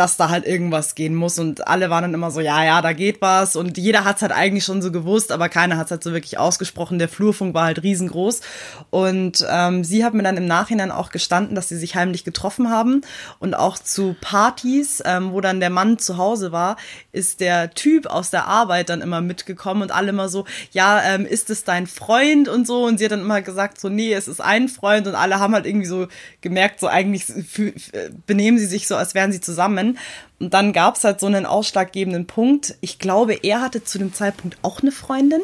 [0.00, 1.38] dass da halt irgendwas gehen muss.
[1.38, 3.54] Und alle waren dann immer so, ja, ja, da geht was.
[3.54, 6.14] Und jeder hat es halt eigentlich schon so gewusst, aber keiner hat es halt so
[6.14, 6.98] wirklich ausgesprochen.
[6.98, 8.40] Der Flurfunk war halt riesengroß.
[8.88, 12.70] Und ähm, sie hat mir dann im Nachhinein auch gestanden, dass sie sich heimlich getroffen
[12.70, 13.02] haben.
[13.40, 16.76] Und auch zu Partys, ähm, wo dann der Mann zu Hause war,
[17.12, 19.82] ist der Typ aus der Arbeit dann immer mitgekommen.
[19.82, 22.86] Und alle immer so, ja, ähm, ist es dein Freund und so?
[22.86, 25.06] Und sie hat dann immer gesagt so, nee, es ist ein Freund.
[25.06, 26.08] Und alle haben halt irgendwie so
[26.40, 27.26] gemerkt, so eigentlich
[28.26, 29.89] benehmen sie sich so, als wären sie zusammen
[30.38, 32.74] und dann gab es halt so einen ausschlaggebenden Punkt.
[32.80, 35.42] Ich glaube, er hatte zu dem Zeitpunkt auch eine Freundin.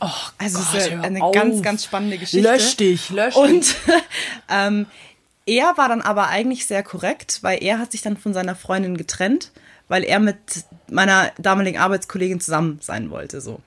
[0.00, 1.32] Oh, Also Gott, es ist ja eine auf.
[1.34, 2.48] ganz, ganz spannende Geschichte.
[2.48, 3.42] Lösch dich, lösch dich.
[3.42, 3.74] Und
[4.48, 4.86] ähm,
[5.46, 8.96] er war dann aber eigentlich sehr korrekt, weil er hat sich dann von seiner Freundin
[8.96, 9.50] getrennt,
[9.88, 10.36] weil er mit
[10.90, 13.60] meiner damaligen Arbeitskollegin zusammen sein wollte, so.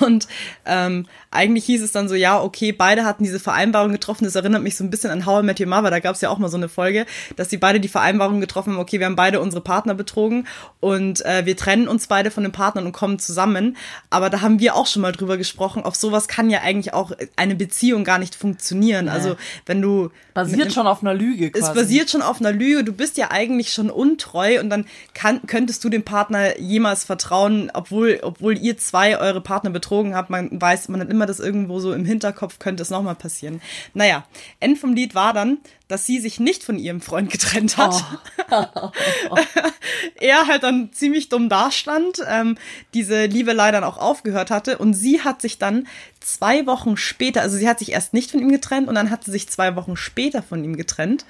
[0.00, 0.28] Und
[0.66, 4.24] ähm, eigentlich hieß es dann so, ja, okay, beide hatten diese Vereinbarung getroffen.
[4.24, 5.90] Das erinnert mich so ein bisschen an How I Met Your Mother.
[5.90, 8.72] Da gab es ja auch mal so eine Folge, dass sie beide die Vereinbarung getroffen
[8.72, 10.46] haben, okay, wir haben beide unsere Partner betrogen
[10.80, 13.76] und äh, wir trennen uns beide von den Partnern und kommen zusammen.
[14.10, 15.82] Aber da haben wir auch schon mal drüber gesprochen.
[15.82, 19.08] Auf sowas kann ja eigentlich auch eine Beziehung gar nicht funktionieren.
[19.08, 21.64] Also wenn du Basiert schon auf einer Lüge quasi.
[21.64, 22.82] es basiert schon auf einer Lüge.
[22.82, 27.70] Du bist ja eigentlich schon untreu und dann kann, könntest du dem Partner jemals vertrauen,
[27.72, 30.30] obwohl, obwohl ihr zwei eure Partner betrogen habt.
[30.30, 33.60] Man weiß, man hat immer das irgendwo so im Hinterkopf, könnte es nochmal passieren.
[33.92, 34.24] Naja,
[34.60, 35.58] End vom Lied war dann,
[35.88, 38.02] dass sie sich nicht von ihrem Freund getrennt hat.
[40.20, 42.56] er halt dann ziemlich dumm dastand, ähm,
[42.94, 45.86] diese Liebelei dann auch aufgehört hatte und sie hat sich dann
[46.20, 49.24] zwei Wochen später, also sie hat sich erst nicht von ihm getrennt und dann hat
[49.24, 51.26] sie sich zwei Wochen später von ihm getrennt.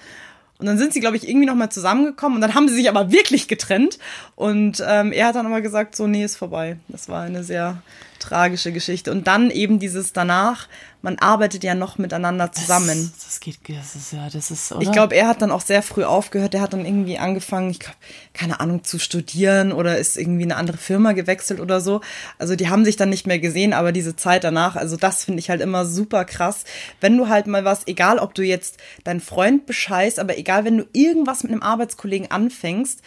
[0.59, 3.11] Und dann sind sie, glaube ich, irgendwie nochmal zusammengekommen und dann haben sie sich aber
[3.11, 3.99] wirklich getrennt.
[4.37, 6.77] Und ähm, er hat dann aber gesagt, so, nee, ist vorbei.
[6.89, 7.83] Das war eine sehr
[8.29, 9.11] tragische Geschichte.
[9.11, 10.69] Und dann eben dieses danach,
[11.03, 13.13] man arbeitet ja noch miteinander zusammen.
[13.15, 14.81] Das, das geht, das ist ja, das ist, oder?
[14.81, 16.55] Ich glaube, er hat dann auch sehr früh aufgehört.
[16.55, 17.97] Er hat dann irgendwie angefangen, ich glaube,
[18.33, 22.01] keine Ahnung, zu studieren oder ist irgendwie in eine andere Firma gewechselt oder so.
[22.39, 25.41] Also die haben sich dann nicht mehr gesehen, aber diese Zeit danach, also das finde
[25.41, 26.65] ich halt immer super krass.
[27.01, 30.79] Wenn du halt mal was, egal ob du jetzt deinen Freund bescheißt, aber egal, wenn
[30.79, 33.03] du irgendwas mit einem Arbeitskollegen anfängst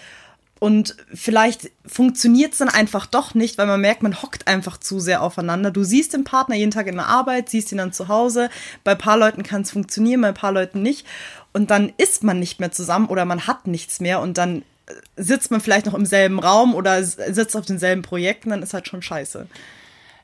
[0.60, 5.00] und vielleicht funktioniert es dann einfach doch nicht, weil man merkt, man hockt einfach zu
[5.00, 5.72] sehr aufeinander.
[5.72, 8.50] Du siehst den Partner jeden Tag in der Arbeit, siehst ihn dann zu Hause.
[8.84, 11.06] Bei ein paar Leuten kann es funktionieren, bei ein paar Leuten nicht.
[11.54, 14.94] Und dann ist man nicht mehr zusammen oder man hat nichts mehr und dann äh,
[15.16, 18.88] sitzt man vielleicht noch im selben Raum oder sitzt auf denselben Projekten, dann ist halt
[18.88, 19.48] schon scheiße.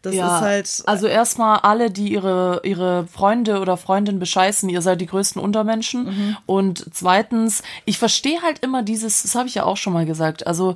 [0.03, 0.83] Das ja, ist halt.
[0.85, 6.05] also erstmal alle, die ihre, ihre Freunde oder Freundin bescheißen, ihr seid die größten Untermenschen.
[6.05, 6.37] Mhm.
[6.45, 10.45] Und zweitens, ich verstehe halt immer dieses, das habe ich ja auch schon mal gesagt,
[10.45, 10.75] also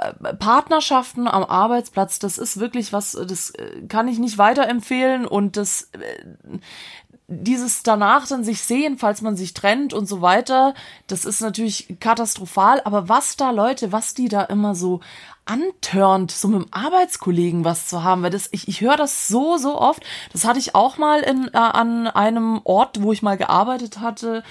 [0.00, 5.58] äh, Partnerschaften am Arbeitsplatz, das ist wirklich was, das äh, kann ich nicht weiterempfehlen und
[5.58, 6.58] das äh,
[7.26, 10.74] dieses danach dann sich sehen, falls man sich trennt und so weiter,
[11.06, 12.82] das ist natürlich katastrophal.
[12.84, 15.00] Aber was da Leute, was die da immer so
[15.46, 19.56] antörnt, so mit dem Arbeitskollegen was zu haben, weil das, ich, ich höre das so,
[19.56, 20.02] so oft.
[20.32, 24.42] Das hatte ich auch mal in, äh, an einem Ort, wo ich mal gearbeitet hatte.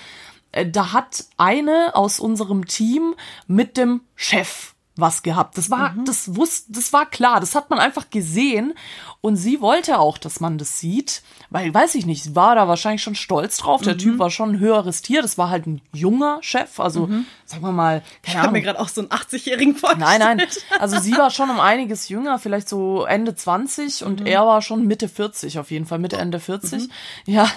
[0.51, 3.15] Äh, da hat eine aus unserem Team
[3.47, 5.57] mit dem Chef was gehabt.
[5.57, 7.39] Das war, das wusste, das war klar.
[7.39, 8.73] Das hat man einfach gesehen.
[9.21, 11.23] Und sie wollte auch, dass man das sieht.
[11.49, 13.81] Weil, weiß ich nicht, war da wahrscheinlich schon stolz drauf.
[13.81, 15.21] Der Typ war schon ein höheres Tier.
[15.21, 16.79] Das war halt ein junger Chef.
[16.79, 17.09] Also,
[17.45, 20.19] sagen wir mal, Ich habe mir gerade auch so einen 80-Jährigen vorgestellt.
[20.19, 20.47] Nein, nein.
[20.79, 24.85] Also sie war schon um einiges jünger, vielleicht so Ende 20 und er war schon
[24.85, 26.89] Mitte 40 auf jeden Fall, Mitte, Ende 40.
[27.25, 27.49] Ja.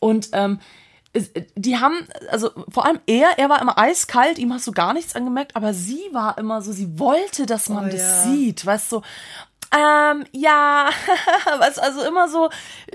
[0.00, 0.58] Und ähm,
[1.56, 5.14] die haben, also vor allem er, er war immer eiskalt, ihm hast du gar nichts
[5.14, 8.22] angemerkt, aber sie war immer so, sie wollte, dass man Oh, das ja.
[8.22, 9.02] sieht, weißt du.
[9.74, 10.90] Ähm, ja,
[11.60, 12.50] du, also immer so,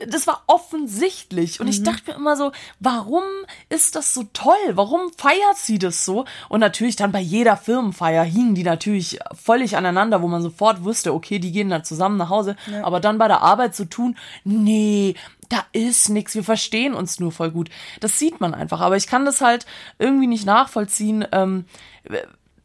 [0.07, 1.59] das war offensichtlich.
[1.59, 1.71] Und Mhm.
[1.71, 3.23] ich dachte mir immer so, warum
[3.69, 4.53] ist das so toll?
[4.73, 6.25] Warum feiert sie das so?
[6.49, 11.15] Und natürlich dann bei jeder Firmenfeier hingen die natürlich völlig aneinander, wo man sofort wusste,
[11.15, 12.55] okay, die gehen dann zusammen nach Hause.
[12.83, 15.15] Aber dann bei der Arbeit zu tun, nee,
[15.49, 17.69] da ist nix, wir verstehen uns nur voll gut.
[17.99, 18.81] Das sieht man einfach.
[18.81, 19.65] Aber ich kann das halt
[19.99, 21.25] irgendwie nicht nachvollziehen.
[21.31, 21.65] Ähm,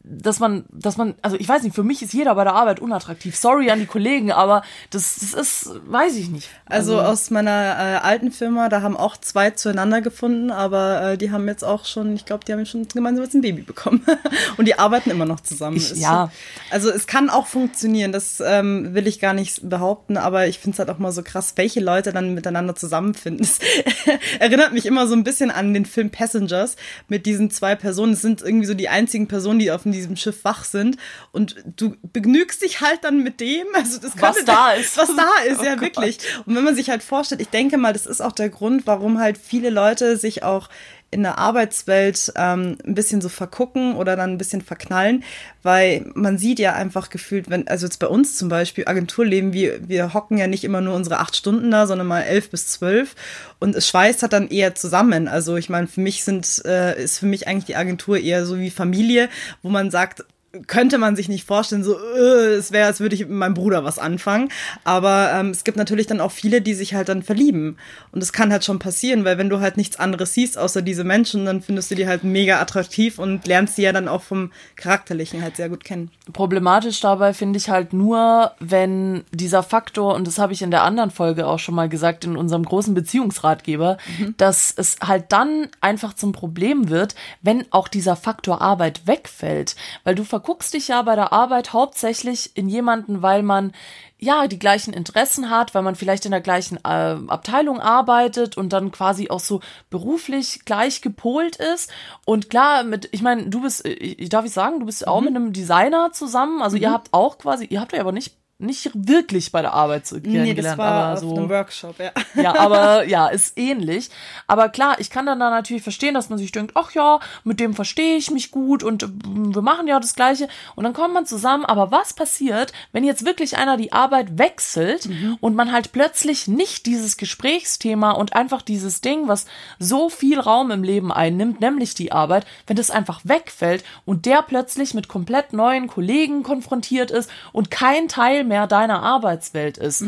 [0.05, 2.81] dass man, dass man, also ich weiß nicht, für mich ist jeder bei der Arbeit
[2.81, 3.37] unattraktiv.
[3.37, 6.49] Sorry an die Kollegen, aber das, das ist, weiß ich nicht.
[6.67, 11.31] Also aus meiner äh, alten Firma, da haben auch zwei zueinander gefunden, aber äh, die
[11.31, 14.05] haben jetzt auch schon, ich glaube, die haben schon gemeinsam jetzt ein Baby bekommen.
[14.57, 15.77] Und die arbeiten immer noch zusammen.
[15.77, 16.31] Ich- ja.
[16.33, 20.59] schon- Also es kann auch funktionieren, das ähm, will ich gar nicht behaupten, aber ich
[20.59, 23.45] finde es halt auch mal so krass, welche Leute dann miteinander zusammenfinden.
[23.45, 23.59] Es
[24.41, 26.77] erinnert mich immer so ein bisschen an den Film Passengers
[27.09, 28.15] mit diesen zwei Personen.
[28.15, 30.97] Es sind irgendwie so die einzigen Personen, die auf diesem Schiff wach sind.
[31.33, 34.97] Und du begnügst dich halt dann mit dem, also das Was könnte- da ist.
[34.97, 35.83] Was da ist, Oh ja Gott.
[35.83, 36.19] wirklich.
[36.47, 39.19] Und wenn man sich halt vorstellt, ich denke mal, das ist auch der Grund, warum
[39.19, 40.69] halt viele Leute sich auch
[41.13, 45.23] in der Arbeitswelt ähm, ein bisschen so vergucken oder dann ein bisschen verknallen,
[45.63, 49.87] weil man sieht ja einfach gefühlt, wenn, also jetzt bei uns zum Beispiel, Agenturleben, wir,
[49.87, 53.15] wir hocken ja nicht immer nur unsere acht Stunden da, sondern mal elf bis zwölf
[53.61, 55.29] und es schweißt hat dann eher zusammen.
[55.29, 58.59] Also ich meine, für mich sind, äh, ist für mich eigentlich die Agentur eher so
[58.59, 59.29] wie Familie,
[59.63, 60.25] wo man sagt,
[60.67, 63.85] könnte man sich nicht vorstellen, so, äh, es wäre, als würde ich mit meinem Bruder
[63.85, 64.51] was anfangen.
[64.85, 67.79] Aber ähm, es gibt natürlich dann auch viele, die sich halt dann verlieben.
[68.13, 71.05] Und das kann halt schon passieren, weil wenn du halt nichts anderes siehst, außer diese
[71.05, 74.53] Menschen, dann findest du die halt mega attraktiv und lernst die ja dann auch vom
[74.77, 76.11] Charakterlichen halt sehr gut kennen.
[76.33, 80.83] Problematisch dabei finde ich halt nur, wenn dieser Faktor, und das habe ich in der
[80.83, 83.97] anderen Folge auch schon mal gesagt, in unserem großen Beziehungsratgeber,
[84.37, 89.77] dass es halt dann einfach zum Problem wird, wenn auch dieser Faktor Arbeit wegfällt.
[90.05, 93.73] Weil du verguckst dich ja bei der Arbeit hauptsächlich in jemanden, weil man
[94.19, 98.73] ja die gleichen Interessen hat, weil man vielleicht in der gleichen äh, Abteilung arbeitet und
[98.73, 101.93] dann quasi auch so beruflich gleich gepolt ist.
[102.25, 105.31] Und klar, mit, ich meine, du bist, ich, darf ich sagen, du bist auch mit
[105.31, 106.61] einem Designer zusammen.
[106.61, 110.09] Also ihr habt auch quasi, ihr habt ja aber nicht nicht wirklich bei der Arbeit
[110.09, 112.13] kennengelernt, aber so Workshop, ja.
[112.41, 114.11] ja, aber ja, ist ähnlich.
[114.47, 117.61] Aber klar, ich kann dann da natürlich verstehen, dass man sich denkt, ach ja, mit
[117.61, 120.49] dem verstehe ich mich gut und wir machen ja das Gleiche.
[120.75, 121.65] Und dann kommt man zusammen.
[121.65, 125.09] Aber was passiert, wenn jetzt wirklich einer die Arbeit wechselt
[125.41, 129.47] und man halt plötzlich nicht dieses Gesprächsthema und einfach dieses Ding, was
[129.79, 134.43] so viel Raum im Leben einnimmt, nämlich die Arbeit, wenn das einfach wegfällt und der
[134.43, 140.05] plötzlich mit komplett neuen Kollegen konfrontiert ist und kein Teil mehr deiner Arbeitswelt ist.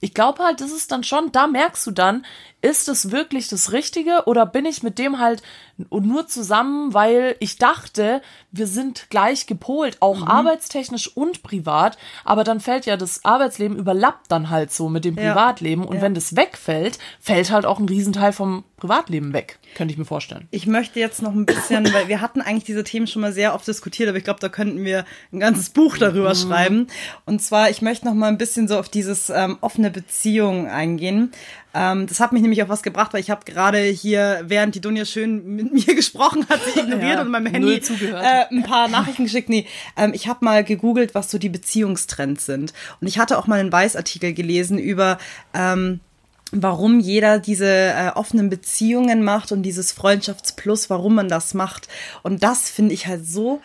[0.00, 2.24] Ich glaube halt, das ist dann schon, da merkst du dann,
[2.60, 5.42] ist es wirklich das Richtige oder bin ich mit dem halt
[5.90, 12.58] nur zusammen, weil ich dachte, wir sind gleich gepolt, auch arbeitstechnisch und privat, aber dann
[12.58, 15.32] fällt ja das Arbeitsleben überlappt dann halt so mit dem Ja.
[15.34, 16.02] Privatleben und Ja.
[16.02, 20.48] wenn das wegfällt, fällt halt auch ein Riesenteil vom Privatleben weg, könnte ich mir vorstellen.
[20.50, 23.54] Ich möchte jetzt noch ein bisschen, weil wir hatten eigentlich diese Themen schon mal sehr
[23.54, 26.88] oft diskutiert, aber ich glaube, da könnten wir ein ganzes Buch darüber schreiben.
[27.24, 31.30] Und zwar, ich möchte noch mal ein bisschen so auf dieses ähm, offene Beziehung eingehen.
[31.74, 34.80] Ähm, das hat mich nämlich auf was gebracht, weil ich habe gerade hier, während die
[34.80, 38.24] Dunja schön mit mir gesprochen hat, sie ignoriert Ja, und meinem Handy zugehört.
[38.24, 39.48] äh, ein paar Nachrichten geschickt.
[39.48, 42.72] Nee, ähm, ich habe mal gegoogelt, was so die Beziehungstrends sind.
[43.00, 45.18] Und ich hatte auch mal einen Weißartikel gelesen über
[45.54, 46.00] ähm,
[46.50, 51.88] warum jeder diese äh, offenen Beziehungen macht und dieses Freundschaftsplus, warum man das macht.
[52.22, 53.60] Und das finde ich halt so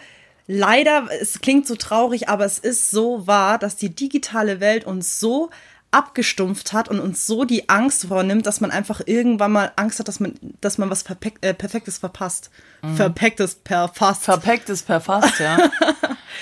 [0.47, 5.19] leider, es klingt so traurig, aber es ist so wahr, dass die digitale Welt uns
[5.21, 5.49] so
[5.93, 10.07] abgestumpft hat und uns so die Angst vornimmt, dass man einfach irgendwann mal Angst hat,
[10.07, 12.49] dass man, dass man was Perpek äh, Perfektes verpasst.
[12.95, 14.23] Verpacktes verfasst.
[14.23, 15.57] Verpackt ist per Fast, ja.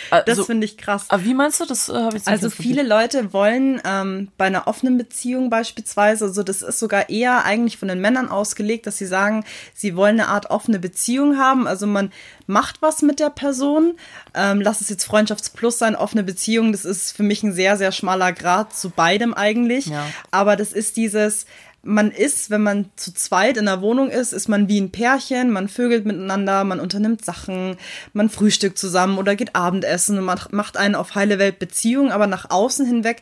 [0.10, 1.06] das Also, finde ich krass.
[1.10, 1.90] aber wie meinst du das?
[1.90, 6.80] Äh, ich Also viele Leute wollen ähm, bei einer offenen Beziehung beispielsweise, also das ist
[6.80, 10.80] sogar eher eigentlich von den Männern ausgelegt, dass sie sagen, sie wollen eine Art offene
[10.80, 11.68] Beziehung haben.
[11.68, 12.12] Also man
[12.48, 13.94] macht was mit der Person,
[14.34, 17.92] ähm, lass es jetzt Freundschaftsplus sein, offene Beziehung, das ist für mich ein sehr, sehr
[17.92, 19.88] schmaler Grad zu beidem eigentlich.
[19.88, 20.06] Ja.
[20.32, 21.46] Aber das ist dieses,
[21.84, 25.52] man ist, wenn man zu zweit in der Wohnung ist, ist man wie ein Pärchen,
[25.52, 27.78] man vögelt miteinander, man unternimmt Sachen,
[28.14, 32.28] man frühstückt zusammen oder geht Abendessen und man macht eine auf heile Welt Beziehung, aber
[32.28, 33.22] nach außen hinweg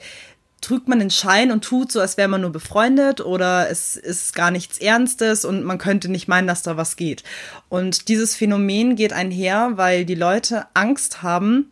[0.62, 4.36] trügt man den Schein und tut so, als wäre man nur befreundet oder es ist
[4.36, 7.24] gar nichts Ernstes und man könnte nicht meinen, dass da was geht.
[7.70, 11.72] Und dieses Phänomen geht einher, weil die Leute Angst haben,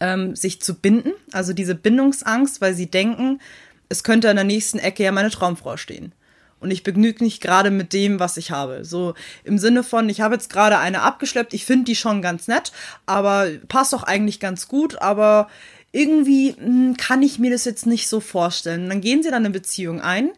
[0.00, 3.40] ähm, sich zu binden, also diese Bindungsangst, weil sie denken,
[3.90, 6.12] es könnte an der nächsten Ecke ja meine Traumfrau stehen.
[6.60, 8.84] Und ich begnüge mich gerade mit dem, was ich habe.
[8.84, 12.48] So im Sinne von, ich habe jetzt gerade eine abgeschleppt, ich finde die schon ganz
[12.48, 12.72] nett,
[13.06, 15.48] aber passt doch eigentlich ganz gut, aber
[15.92, 18.88] irgendwie mh, hm, kann ich mir das jetzt nicht so vorstellen.
[18.88, 20.30] Dann gehen sie dann eine Beziehung ein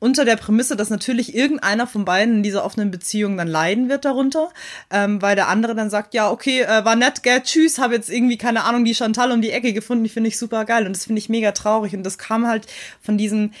[0.00, 4.04] unter der Prämisse, dass natürlich irgendeiner von beiden in dieser offenen Beziehung dann leiden wird
[4.04, 4.50] darunter,
[4.90, 8.10] ähm, weil der andere dann sagt, ja, okay, äh, war nett, gell, tschüss, habe jetzt
[8.10, 10.94] irgendwie, keine Ahnung, die Chantal um die Ecke gefunden, die finde ich super geil und
[10.94, 12.66] das finde ich mega traurig und das kam halt
[13.02, 13.54] von diesen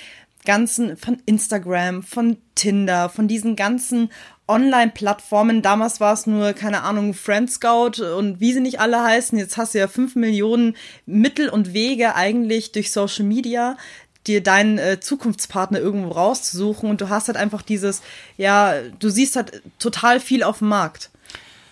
[0.44, 4.10] ganzen, von Instagram, von Tinder, von diesen ganzen
[4.48, 5.60] Online-Plattformen.
[5.60, 9.38] Damals war es nur, keine Ahnung, Friendscout und wie sie nicht alle heißen.
[9.38, 10.74] Jetzt hast du ja fünf Millionen
[11.04, 13.76] Mittel und Wege eigentlich durch Social Media,
[14.28, 18.02] dir deinen äh, Zukunftspartner irgendwo rauszusuchen und du hast halt einfach dieses,
[18.36, 21.10] ja, du siehst halt total viel auf dem Markt.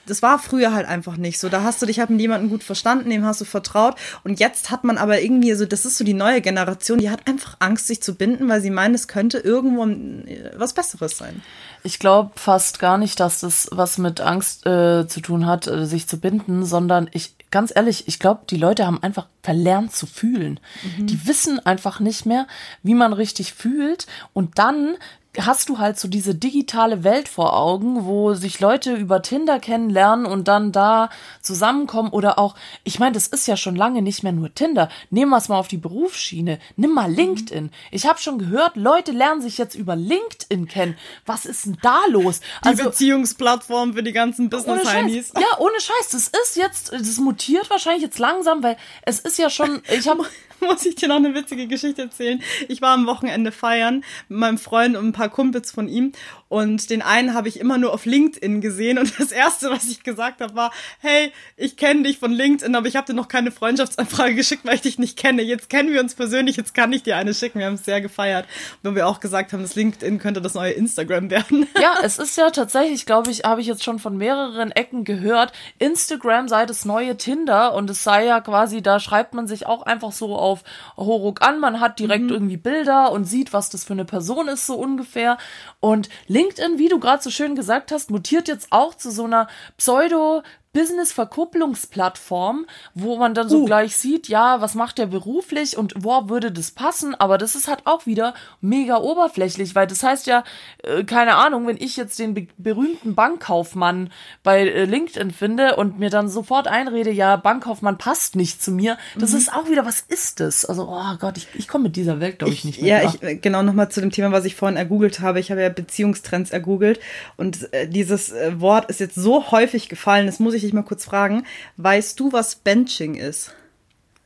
[0.06, 1.48] Das war früher halt einfach nicht so.
[1.48, 3.96] Da hast du dich halt mit jemandem gut verstanden, dem hast du vertraut.
[4.22, 7.26] Und jetzt hat man aber irgendwie so, das ist so die neue Generation, die hat
[7.26, 11.42] einfach Angst, sich zu binden, weil sie meinen, es könnte irgendwo äh, was Besseres sein.
[11.82, 15.86] Ich glaube fast gar nicht, dass das was mit Angst äh, zu tun hat, äh,
[15.86, 20.06] sich zu binden, sondern ich ganz ehrlich, ich glaube, die Leute haben einfach verlernt zu
[20.06, 20.60] fühlen.
[20.98, 21.06] Mhm.
[21.06, 22.46] Die wissen einfach nicht mehr,
[22.82, 24.06] wie man richtig fühlt.
[24.32, 24.96] Und dann
[25.40, 30.26] hast du halt so diese digitale Welt vor Augen, wo sich Leute über Tinder kennenlernen
[30.26, 31.10] und dann da
[31.42, 34.88] zusammenkommen oder auch, ich meine, das ist ja schon lange nicht mehr nur Tinder.
[35.10, 36.58] Nehmen wir es mal auf die Berufsschiene.
[36.76, 37.16] Nimm mal mhm.
[37.16, 37.70] LinkedIn.
[37.90, 40.96] Ich habe schon gehört, Leute lernen sich jetzt über LinkedIn kennen.
[41.24, 42.40] Was ist denn da los?
[42.64, 46.10] Die also, Beziehungsplattform für die ganzen business heinis Ja, ohne Scheiß.
[46.12, 50.24] Das ist jetzt, das mutiert wahrscheinlich jetzt langsam, weil es ist ja schon, ich habe
[50.60, 52.42] muss ich dir noch eine witzige Geschichte erzählen.
[52.68, 56.12] Ich war am Wochenende feiern mit meinem Freund und ein paar Kumpels von ihm
[56.48, 60.02] und den einen habe ich immer nur auf LinkedIn gesehen und das erste, was ich
[60.02, 63.50] gesagt habe, war, hey, ich kenne dich von LinkedIn, aber ich habe dir noch keine
[63.50, 65.42] Freundschaftsanfrage geschickt, weil ich dich nicht kenne.
[65.42, 67.58] Jetzt kennen wir uns persönlich, jetzt kann ich dir eine schicken.
[67.58, 68.46] Wir haben es sehr gefeiert,
[68.82, 71.66] weil wir auch gesagt haben, das LinkedIn könnte das neue Instagram werden.
[71.80, 75.52] Ja, es ist ja tatsächlich, glaube ich, habe ich jetzt schon von mehreren Ecken gehört,
[75.78, 79.82] Instagram sei das neue Tinder und es sei ja quasi, da schreibt man sich auch
[79.82, 80.62] einfach so auf
[80.96, 82.30] Horuk an, man hat direkt mhm.
[82.30, 85.38] irgendwie Bilder und sieht, was das für eine Person ist, so ungefähr.
[85.80, 89.48] Und LinkedIn, wie du gerade so schön gesagt hast, mutiert jetzt auch zu so einer
[89.78, 90.42] Pseudo-
[90.76, 93.64] Business-Verkupplungsplattform, wo man dann so uh.
[93.64, 97.66] gleich sieht, ja, was macht der beruflich und wo würde das passen, aber das ist
[97.66, 100.44] halt auch wieder mega oberflächlich, weil das heißt ja,
[100.82, 104.10] äh, keine Ahnung, wenn ich jetzt den be berühmten Bankkaufmann
[104.42, 108.98] bei äh, LinkedIn finde und mir dann sofort einrede, ja, Bankkaufmann passt nicht zu mir,
[109.18, 109.38] das mhm.
[109.38, 110.66] ist auch wieder, was ist das?
[110.66, 113.02] Also, oh Gott, ich, ich komme mit dieser Welt, glaube ich, nicht mehr.
[113.02, 115.40] Ja, ich, äh, genau nochmal zu dem Thema, was ich vorhin ergoogelt habe.
[115.40, 117.00] Ich habe ja Beziehungstrends ergoogelt
[117.38, 120.82] und äh, dieses äh, Wort ist jetzt so häufig gefallen, das muss ich dich mal
[120.82, 121.44] kurz fragen.
[121.76, 123.54] Weißt du, was Benching ist?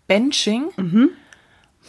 [0.06, 0.70] Benching?
[0.76, 1.10] Mhm.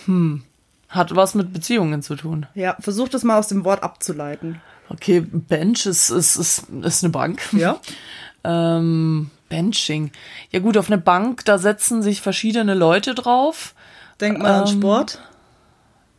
[0.05, 0.43] Hm.
[0.89, 2.45] Hat was mit Beziehungen zu tun.
[2.53, 4.61] Ja, versuch das mal aus dem Wort abzuleiten.
[4.89, 7.41] Okay, Bench ist, ist, ist, ist eine Bank.
[7.53, 7.79] Ja.
[8.43, 10.11] ähm, Benching.
[10.51, 13.73] Ja gut, auf eine Bank, da setzen sich verschiedene Leute drauf.
[14.19, 15.21] Denk mal ähm, an Sport.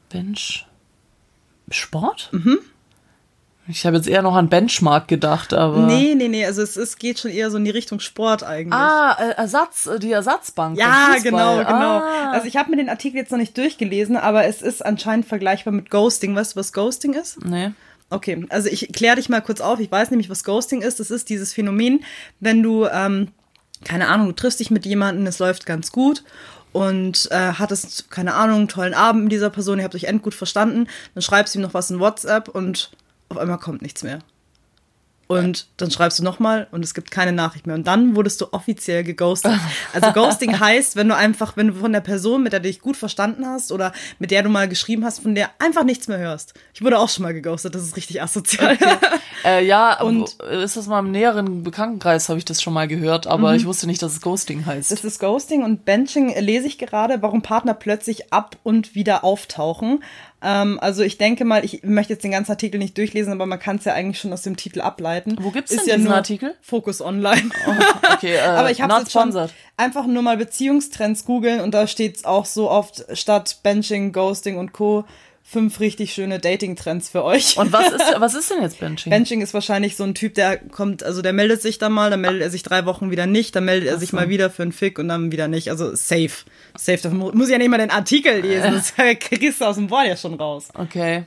[0.08, 0.66] Bench.
[1.70, 2.30] Sport?
[2.32, 2.58] Mhm.
[3.68, 5.86] Ich habe jetzt eher noch an Benchmark gedacht, aber.
[5.86, 8.74] Nee, nee, nee, also es, es geht schon eher so in die Richtung Sport eigentlich.
[8.74, 10.76] Ah, äh, Ersatz, äh, die Ersatzbank.
[10.76, 11.98] Ja, genau, genau.
[11.98, 12.32] Ah.
[12.32, 15.72] Also ich habe mir den Artikel jetzt noch nicht durchgelesen, aber es ist anscheinend vergleichbar
[15.72, 16.34] mit Ghosting.
[16.34, 17.44] Weißt du, was Ghosting ist?
[17.44, 17.70] Nee.
[18.10, 19.78] Okay, also ich kläre dich mal kurz auf.
[19.78, 20.98] Ich weiß nämlich, was Ghosting ist.
[20.98, 22.04] Das ist dieses Phänomen,
[22.40, 23.28] wenn du, ähm,
[23.84, 26.24] keine Ahnung, du triffst dich mit jemandem, es läuft ganz gut
[26.72, 30.34] und äh, hattest, keine Ahnung, einen tollen Abend mit dieser Person, ihr habt euch endgut
[30.34, 32.90] verstanden, dann schreibst du ihm noch was in WhatsApp und
[33.32, 34.20] auf einmal kommt nichts mehr.
[35.28, 37.74] Und dann schreibst du nochmal und es gibt keine Nachricht mehr.
[37.74, 39.52] Und dann wurdest du offiziell geghostet.
[39.94, 42.80] Also Ghosting heißt, wenn du einfach, wenn du von der Person, mit der du dich
[42.80, 46.18] gut verstanden hast oder mit der du mal geschrieben hast, von der einfach nichts mehr
[46.18, 46.54] hörst.
[46.72, 48.74] Ich wurde auch schon mal geghostet, das ist richtig asozial.
[48.74, 48.96] Okay.
[49.44, 53.26] äh, ja, und ist das mal im näheren Bekanntenkreis, habe ich das schon mal gehört,
[53.26, 53.56] aber mhm.
[53.56, 54.90] ich wusste nicht, dass es Ghosting heißt.
[54.90, 60.02] Das ist Ghosting und Benching lese ich gerade, warum Partner plötzlich ab und wieder auftauchen.
[60.42, 63.58] Ähm, also ich denke mal, ich möchte jetzt den ganzen Artikel nicht durchlesen, aber man
[63.58, 65.36] kann es ja eigentlich schon aus dem Titel ableiten.
[65.40, 66.54] Wo gibt's denn ja diesen Artikel?
[66.60, 67.50] Fokus Online.
[67.66, 69.34] Oh, okay, äh, aber ich habe jetzt schon
[69.76, 74.72] einfach nur mal Beziehungstrends googeln und da steht's auch so oft statt Benching, Ghosting und
[74.72, 75.04] Co
[75.44, 77.56] fünf richtig schöne Dating-Trends für euch.
[77.58, 79.10] Und was ist, was ist denn jetzt Benching?
[79.10, 82.20] Benching ist wahrscheinlich so ein Typ, der kommt, also der meldet sich dann mal, dann
[82.20, 84.72] meldet er sich drei Wochen wieder nicht, dann meldet er sich mal wieder für einen
[84.72, 85.68] Fick und dann wieder nicht.
[85.70, 86.30] Also safe.
[86.76, 86.98] Safe.
[87.02, 88.72] Da mu- muss ich ja nicht mal den Artikel lesen.
[88.72, 90.68] Das kriegst du aus dem Wort ja schon raus.
[90.74, 91.24] Okay.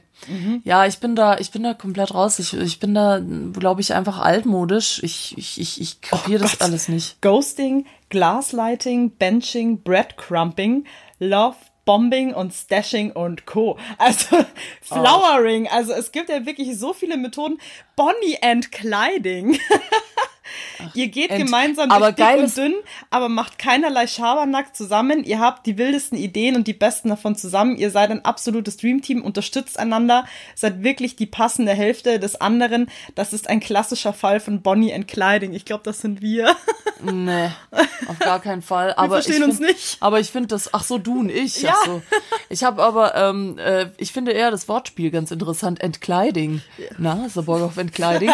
[0.63, 2.39] Ja, ich bin da, ich bin da komplett raus.
[2.39, 3.21] Ich, ich bin da,
[3.53, 5.01] glaube ich, einfach altmodisch.
[5.03, 6.61] Ich, ich, ich, ich kapiere das Gott.
[6.61, 7.21] alles nicht.
[7.21, 10.85] Ghosting, Glasslighting, Benching, Breadcrumping,
[11.19, 13.77] Love Bombing und Stashing und Co.
[13.97, 14.43] Also
[14.81, 15.67] Flowering.
[15.67, 17.59] Also es gibt ja wirklich so viele Methoden.
[17.95, 19.59] Bonnie and Kleiding.
[20.93, 22.73] Ihr geht Ent- gemeinsam aber durch dick und dünn,
[23.09, 25.23] aber macht keinerlei Schabernack zusammen.
[25.23, 27.75] Ihr habt die wildesten Ideen und die besten davon zusammen.
[27.77, 30.25] Ihr seid ein absolutes Dreamteam, unterstützt einander,
[30.55, 32.89] seid wirklich die passende Hälfte des anderen.
[33.15, 35.53] Das ist ein klassischer Fall von Bonnie and Kleiding.
[35.53, 36.55] Ich glaube, das sind wir.
[37.01, 37.49] Nee,
[38.07, 38.93] auf gar keinen Fall.
[38.95, 39.97] Aber verstehen ich uns find, nicht.
[39.99, 41.61] Aber ich finde das, ach so, du und ich.
[41.61, 41.75] Ja.
[41.85, 42.01] So.
[42.49, 45.81] Ich habe aber, ähm, äh, ich finde eher das Wortspiel ganz interessant.
[45.81, 46.61] Entkleiding.
[46.97, 48.31] Na, ist der Bock auf Entkleiding?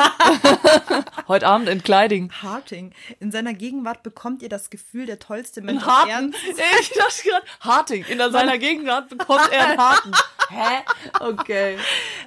[1.28, 2.01] Heute Abend Entkleiding.
[2.41, 2.93] Harting.
[3.20, 6.08] In seiner Gegenwart bekommt ihr das Gefühl, der tollste Mensch auf.
[6.08, 6.36] Erden.
[6.82, 8.06] Ich dachte gerade, Harting.
[8.06, 10.12] In seiner Gegenwart bekommt er einen Harten.
[10.49, 10.84] Hä?
[11.20, 11.78] Okay.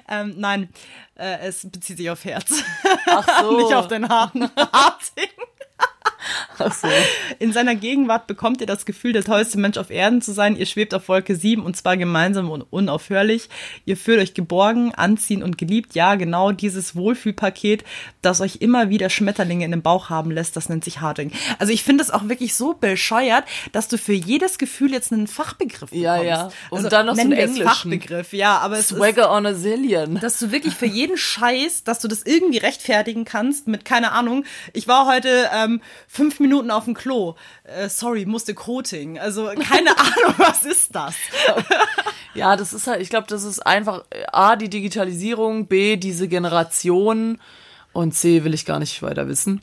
[0.09, 0.69] Ähm, nein,
[1.15, 2.63] äh, es bezieht sich auf Herz.
[3.05, 3.57] Ach so.
[3.57, 5.29] Nicht auf den harten Harting.
[6.57, 6.87] Ach so.
[7.39, 10.55] In seiner Gegenwart bekommt ihr das Gefühl, der tollste Mensch auf Erden zu sein.
[10.55, 13.49] Ihr schwebt auf Wolke 7 und zwar gemeinsam und unaufhörlich.
[13.85, 15.95] Ihr fühlt euch geborgen, anziehen und geliebt.
[15.95, 17.83] Ja, genau dieses Wohlfühlpaket,
[18.21, 21.31] das euch immer wieder Schmetterlinge in den Bauch haben lässt, das nennt sich Harting.
[21.59, 25.27] Also ich finde es auch wirklich so bescheuert, dass du für jedes Gefühl jetzt einen
[25.27, 26.03] Fachbegriff bekommst.
[26.03, 26.49] Ja, ja.
[26.69, 27.67] Und also, dann noch so einen englischen.
[27.67, 30.19] Fachbegriff, ja, aber es ist Swagger on a Zillion.
[30.19, 34.45] dass du wirklich für jeden Scheiß, dass du das irgendwie rechtfertigen kannst mit, keine Ahnung,
[34.73, 35.81] ich war heute ähm,
[36.15, 37.35] fünf Minuten auf dem Klo.
[37.63, 39.19] Äh, sorry, musste Coating.
[39.19, 41.15] Also keine Ahnung, was ist das?
[42.35, 46.27] Ja, das ist halt, ich glaube, das ist einfach äh, A, die Digitalisierung, B, diese
[46.27, 47.39] Generation
[47.93, 49.61] und C, will ich gar nicht weiter wissen.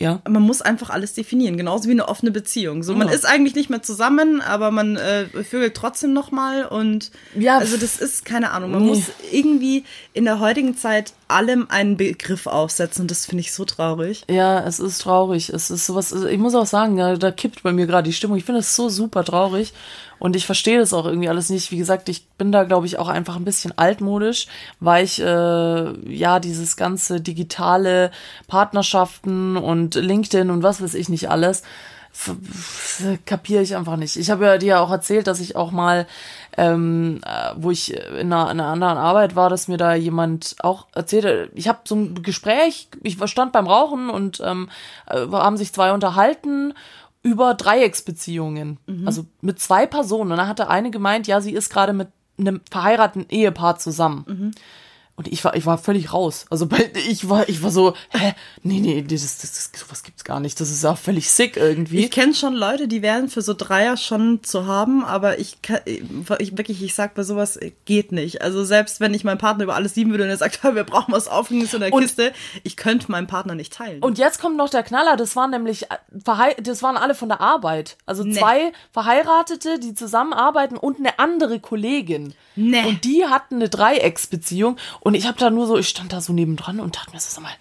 [0.00, 0.22] Ja.
[0.26, 2.82] Man muss einfach alles definieren, genauso wie eine offene Beziehung.
[2.82, 3.14] So, man Ja.
[3.14, 7.76] ist eigentlich nicht mehr zusammen, aber man äh, vögelt trotzdem noch mal und Ja, also
[7.76, 8.70] das ist keine Ahnung.
[8.70, 8.88] Man nee.
[8.88, 9.84] muss irgendwie
[10.14, 14.24] in der heutigen Zeit allem einen Begriff aufsetzen und das finde ich so traurig.
[14.30, 15.50] Ja, es ist traurig.
[15.50, 18.38] Es ist sowas, ich muss auch sagen, da, da kippt bei mir gerade die Stimmung.
[18.38, 19.74] Ich finde es so super traurig
[20.20, 21.72] und ich verstehe das auch irgendwie alles nicht.
[21.72, 24.46] Wie gesagt, ich bin da, glaube ich, auch einfach ein bisschen altmodisch,
[24.78, 28.12] weil ich, äh, ja, dieses ganze digitale
[28.46, 31.62] Partnerschaften und LinkedIn und was weiß ich nicht alles,
[33.24, 34.16] kapiere ich einfach nicht.
[34.16, 36.06] Ich habe ja dir ja auch erzählt, dass ich auch mal,
[36.56, 40.56] ähm, äh, wo ich in einer, in einer anderen Arbeit war, dass mir da jemand
[40.60, 44.68] auch erzählte, ich habe so ein Gespräch, ich stand beim Rauchen und ähm,
[45.06, 46.74] äh, haben sich zwei unterhalten
[47.22, 50.32] über Dreiecksbeziehungen, also mit zwei Personen.
[50.32, 52.08] Und dann hatte eine gemeint, ja, sie ist gerade mit
[52.38, 54.52] einem verheirateten Ehepaar zusammen.
[55.20, 56.46] Und ich war, ich war völlig raus.
[56.48, 56.66] Also
[57.10, 60.58] ich war, ich war so, hä, nee, nee, das, das, das, sowas gibt's gar nicht.
[60.58, 61.98] Das ist ja völlig sick irgendwie.
[62.06, 65.80] Ich kenne schon Leute, die wären für so Dreier schon zu haben, aber ich, kann,
[65.84, 68.40] ich wirklich, ich sag bei sowas äh, geht nicht.
[68.40, 71.12] Also selbst wenn ich meinen Partner über alles lieben würde und er sagt, wir brauchen
[71.12, 74.02] was Aufregendes in der Und- Kiste, ich könnte meinen Partner nicht teilen.
[74.02, 77.42] Und jetzt kommt noch der Knaller, das waren nämlich, äh, das waren alle von der
[77.42, 77.98] Arbeit.
[78.06, 78.38] Also Nee.
[78.38, 82.32] zwei Verheiratete, die zusammenarbeiten und eine andere Kollegin.
[82.56, 82.84] Nee.
[82.86, 86.32] Und die hatten eine Dreiecksbeziehung und ich habe da nur so, ich stand da so
[86.32, 87.52] nebendran und dachte mir so, sag mal,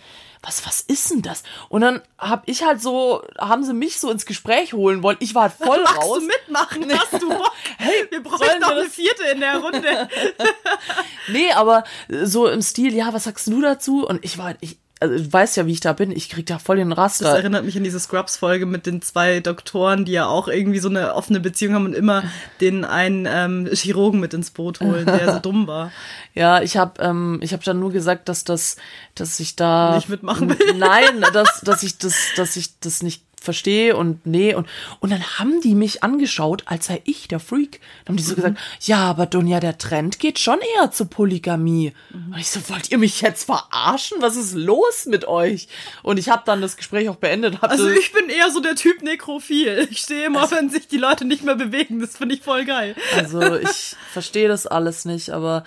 [0.42, 1.44] was, was ist denn das?
[1.68, 5.18] Und dann hab ich halt so, haben sie mich so ins Gespräch holen wollen.
[5.20, 6.20] Ich war halt voll Magst raus.
[6.20, 6.98] du mitmachen?
[6.98, 7.52] Hast du Bock?
[7.78, 10.10] Hey, wir brauchen wir eine vierte in der Runde.
[11.28, 14.06] Nee, aber so im Stil, ja, was sagst du dazu?
[14.08, 16.12] Und ich war, ich, also du weißt ja, wie ich da bin.
[16.12, 17.30] Ich krieg da voll den Das Raster.
[17.38, 21.16] erinnert mich an diese Scrubs-Folge mit den zwei Doktoren, die ja auch irgendwie so eine
[21.16, 22.24] offene Beziehung haben und immer
[22.60, 25.92] den einen ähm, Chirurgen mit ins Boot holen, der so dumm war.
[26.34, 28.76] Ja, ich habe ähm, ich habe dann nur gesagt, dass das,
[29.16, 30.74] dass ich da Nicht mitmachen will.
[30.76, 34.68] Nein, dass dass ich das, dass ich das nicht verstehe und nee und
[35.00, 37.80] und dann haben die mich angeschaut, als sei ich der Freak.
[38.06, 41.94] Dann haben die so gesagt, ja, aber Dunja, der Trend geht schon eher zur Polygamie.
[42.14, 44.18] Und ich so, wollt ihr mich jetzt verarschen?
[44.22, 45.68] Was ist los mit euch?
[46.04, 47.58] Und ich habe dann das Gespräch auch beendet.
[47.62, 49.88] Also so, ich bin eher so der Typ Nekrophil.
[49.90, 52.00] Ich stehe immer, wenn sich die Leute nicht mehr bewegen.
[52.00, 52.96] Das finde ich voll geil.
[53.16, 55.64] Also ich verstehe das alles nicht, aber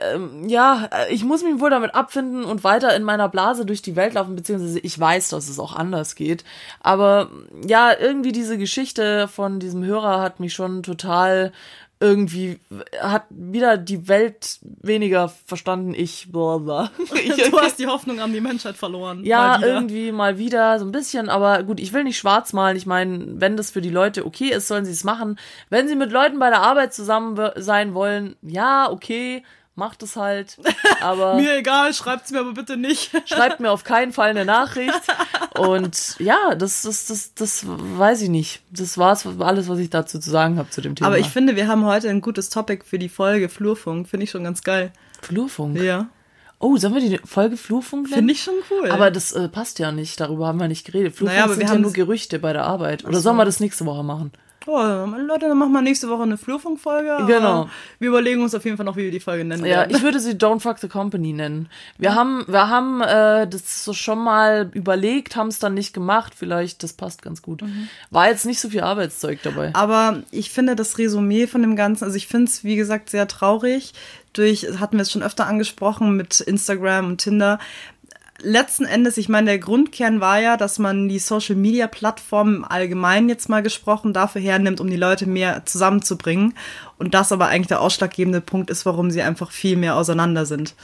[0.00, 3.82] ähm, ja, äh, ich muss mich wohl damit abfinden und weiter in meiner Blase durch
[3.82, 6.44] die Welt laufen, beziehungsweise ich weiß, dass es auch anders geht.
[6.80, 7.30] Aber
[7.66, 11.52] ja, irgendwie diese Geschichte von diesem Hörer hat mich schon total
[12.02, 12.58] irgendwie
[12.98, 16.90] hat wieder die Welt weniger verstanden, ich, bla bla.
[17.14, 19.22] Ich, du hast die Hoffnung an die Menschheit verloren.
[19.22, 22.78] ja, Mal irgendwie mal wieder so ein bisschen, aber gut, ich will nicht schwarz malen.
[22.78, 25.38] Ich meine, wenn das für die Leute okay ist, sollen sie es machen.
[25.68, 29.42] Wenn sie mit Leuten bei der Arbeit zusammen sein wollen, ja, okay,
[29.80, 30.56] macht es halt.
[31.00, 33.10] Aber Mir egal, schreibt's mir aber bitte nicht.
[33.28, 34.92] schreibt mir auf keinen Fall eine Nachricht.
[35.58, 38.62] Und ja, das, das, das, das weiß ich nicht.
[38.70, 41.08] Das war's alles, was ich dazu zu sagen habe zu dem Thema.
[41.08, 44.08] Aber ich finde, wir haben heute ein gutes Topic für die Folge Flurfunk.
[44.08, 44.92] Finde ich schon ganz geil.
[45.22, 45.80] Flurfunk.
[45.80, 46.08] Ja.
[46.58, 48.14] Oh, sollen wir die Folge Flurfunk nennen?
[48.14, 48.90] Finde ich schon cool.
[48.90, 51.14] Aber das äh, passt ja nicht, darüber haben wir nicht geredet.
[51.16, 53.04] Flurfunk Naja, aber sind wir ja haben nur es- Gerüchte bei der Arbeit.
[53.06, 54.30] Oder sollen wir das nächste Woche machen?
[54.66, 57.24] Oh, Leute, dann machen wir nächste Woche eine Flurfunk-Folge.
[57.26, 57.68] Genau.
[57.98, 59.96] Wir überlegen uns auf jeden Fall noch, wie wir die Folge nennen Ja, werden.
[59.96, 61.68] ich würde sie Don't Fuck the Company nennen.
[61.98, 66.34] Wir haben, wir haben äh, das so schon mal überlegt, haben es dann nicht gemacht.
[66.36, 67.62] Vielleicht, das passt ganz gut.
[67.62, 67.88] Mhm.
[68.10, 69.70] War jetzt nicht so viel Arbeitszeug dabei.
[69.74, 73.28] Aber ich finde das Resümee von dem Ganzen, also ich finde es, wie gesagt, sehr
[73.28, 73.92] traurig.
[74.32, 77.58] Durch, hatten wir es schon öfter angesprochen mit Instagram und Tinder.
[78.42, 82.64] Letzten Endes, ich meine, der Grundkern war ja, dass man die Social Media Plattformen im
[82.64, 86.54] Allgemeinen jetzt mal gesprochen dafür hernimmt, um die Leute mehr zusammenzubringen.
[86.98, 90.74] Und das aber eigentlich der ausschlaggebende Punkt ist, warum sie einfach viel mehr auseinander sind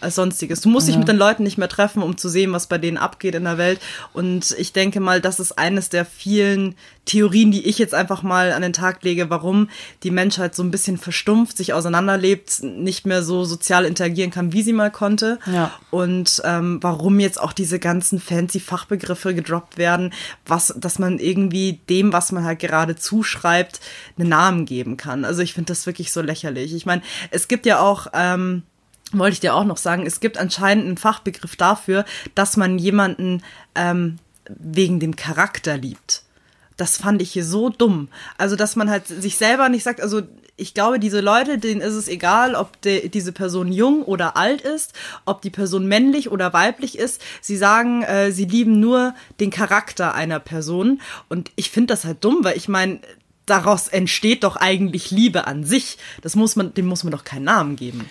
[0.00, 0.60] als sonstiges.
[0.60, 2.98] Du musst dich mit den Leuten nicht mehr treffen, um zu sehen, was bei denen
[2.98, 3.80] abgeht in der Welt.
[4.12, 6.74] Und ich denke mal, das ist eines der vielen
[7.06, 9.70] Theorien, die ich jetzt einfach mal an den Tag lege, warum
[10.02, 14.62] die Menschheit so ein bisschen verstumpft, sich auseinanderlebt, nicht mehr so sozial interagieren kann, wie
[14.62, 15.38] sie mal konnte.
[15.46, 15.72] Ja.
[15.90, 20.12] Und ähm, warum jetzt auch diese ganzen fancy Fachbegriffe gedroppt werden,
[20.44, 23.80] was, dass man irgendwie dem, was man halt gerade zuschreibt,
[24.18, 25.24] einen Namen geben kann.
[25.24, 26.74] Also ich finde das wirklich so lächerlich.
[26.74, 28.62] Ich meine, es gibt ja auch ähm,
[29.12, 32.04] wollte ich dir auch noch sagen, es gibt anscheinend einen Fachbegriff dafür,
[32.34, 33.42] dass man jemanden
[33.74, 36.22] ähm, wegen dem Charakter liebt.
[36.76, 38.08] Das fand ich hier so dumm.
[38.36, 40.22] Also, dass man halt sich selber nicht sagt, also
[40.58, 44.62] ich glaube, diese Leute, denen ist es egal, ob de, diese Person jung oder alt
[44.62, 44.94] ist,
[45.26, 47.20] ob die Person männlich oder weiblich ist.
[47.42, 51.00] Sie sagen, äh, sie lieben nur den Charakter einer Person.
[51.28, 53.00] Und ich finde das halt dumm, weil ich meine,
[53.44, 55.98] daraus entsteht doch eigentlich Liebe an sich.
[56.22, 58.08] Das muss man, dem muss man doch keinen Namen geben.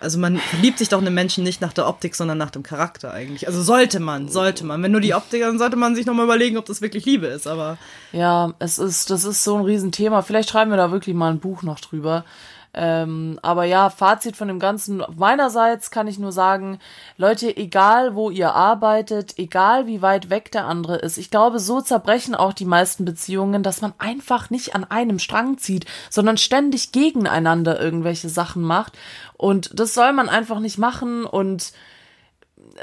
[0.00, 2.62] Also man verliebt sich doch in den Menschen nicht nach der Optik, sondern nach dem
[2.62, 3.46] Charakter eigentlich.
[3.46, 4.82] Also sollte man, sollte man.
[4.82, 7.46] Wenn nur die Optik, dann sollte man sich nochmal überlegen, ob das wirklich Liebe ist.
[7.46, 7.76] Aber
[8.12, 10.22] Ja, es ist, das ist so ein Riesenthema.
[10.22, 12.24] Vielleicht schreiben wir da wirklich mal ein Buch noch drüber.
[12.72, 15.02] Ähm, aber ja, Fazit von dem Ganzen.
[15.16, 16.78] Meinerseits kann ich nur sagen,
[17.16, 21.80] Leute, egal wo ihr arbeitet, egal wie weit weg der andere ist, ich glaube, so
[21.80, 26.92] zerbrechen auch die meisten Beziehungen, dass man einfach nicht an einem Strang zieht, sondern ständig
[26.92, 28.96] gegeneinander irgendwelche Sachen macht.
[29.36, 31.72] Und das soll man einfach nicht machen und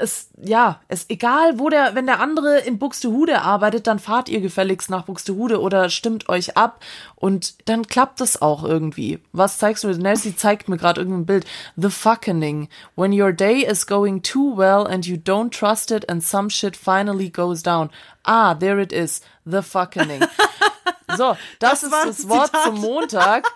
[0.00, 4.40] es, ja, es egal, wo der, wenn der andere in Buxtehude arbeitet, dann fahrt ihr
[4.40, 6.84] gefälligst nach Buxtehude oder stimmt euch ab
[7.14, 9.18] und dann klappt es auch irgendwie.
[9.32, 9.88] Was zeigst du?
[9.88, 11.46] Nancy zeigt mir gerade irgendein Bild.
[11.76, 12.68] The fucking.
[12.94, 16.76] When your day is going too well and you don't trust it and some shit
[16.76, 17.90] finally goes down.
[18.24, 19.20] Ah, there it is.
[19.44, 20.20] The fucking.
[21.16, 22.64] So, das, ist war das das Wort Zitat.
[22.64, 23.46] zum Montag.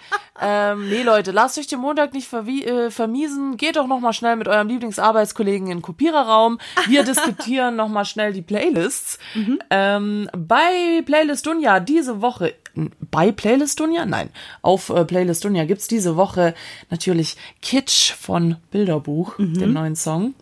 [0.40, 3.56] Ähm, nee, Leute, lasst euch den Montag nicht äh, vermiesen.
[3.56, 6.58] Geht doch noch mal schnell mit eurem Lieblingsarbeitskollegen in den Kopiererraum.
[6.88, 9.18] Wir diskutieren noch mal schnell die Playlists.
[9.70, 12.54] Ähm, bei Playlist Dunja diese Woche,
[13.10, 14.06] bei Playlist Dunja?
[14.06, 14.30] Nein,
[14.62, 16.54] auf äh, Playlist Dunja gibt's diese Woche
[16.90, 20.34] natürlich Kitsch von Bilderbuch, den neuen Song.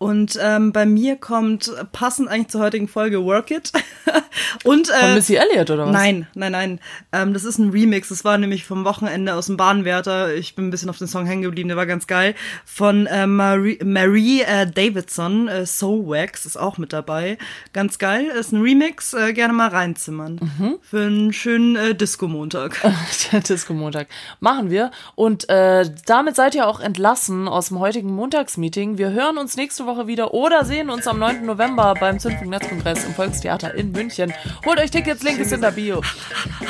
[0.00, 3.70] Und ähm, bei mir kommt passend eigentlich zur heutigen Folge Work It.
[4.64, 5.92] und äh, Von Missy Elliott, oder was?
[5.92, 6.80] Nein, nein, nein.
[7.12, 8.08] Ähm, das ist ein Remix.
[8.08, 10.34] Das war nämlich vom Wochenende aus dem Bahnwärter.
[10.34, 11.68] Ich bin ein bisschen auf den Song hängen geblieben.
[11.68, 12.34] Der war ganz geil.
[12.64, 15.48] Von äh, Marie, Marie äh, Davidson.
[15.48, 17.36] Äh, Soul Wax ist auch mit dabei.
[17.74, 18.24] Ganz geil.
[18.24, 19.12] Ist ein Remix.
[19.12, 20.40] Äh, gerne mal reinzimmern.
[20.40, 20.78] Mhm.
[20.80, 22.80] Für einen schönen äh, Disco-Montag.
[23.32, 24.08] Der Disco-Montag.
[24.40, 24.92] Machen wir.
[25.14, 28.96] Und äh, damit seid ihr auch entlassen aus dem heutigen Montagsmeeting.
[28.96, 31.44] Wir hören uns nächste Woche wieder oder sehen uns am 9.
[31.44, 34.32] November beim Zündfunk Netzkongress im Volkstheater in München.
[34.64, 36.00] Holt euch Tickets, Link ist in der Bio.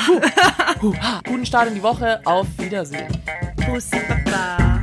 [0.07, 0.21] Huh.
[0.81, 0.93] Huh.
[1.25, 2.21] Guten Start in die Woche.
[2.25, 3.07] Auf Wiedersehen.
[3.65, 4.80] Pussy Papa.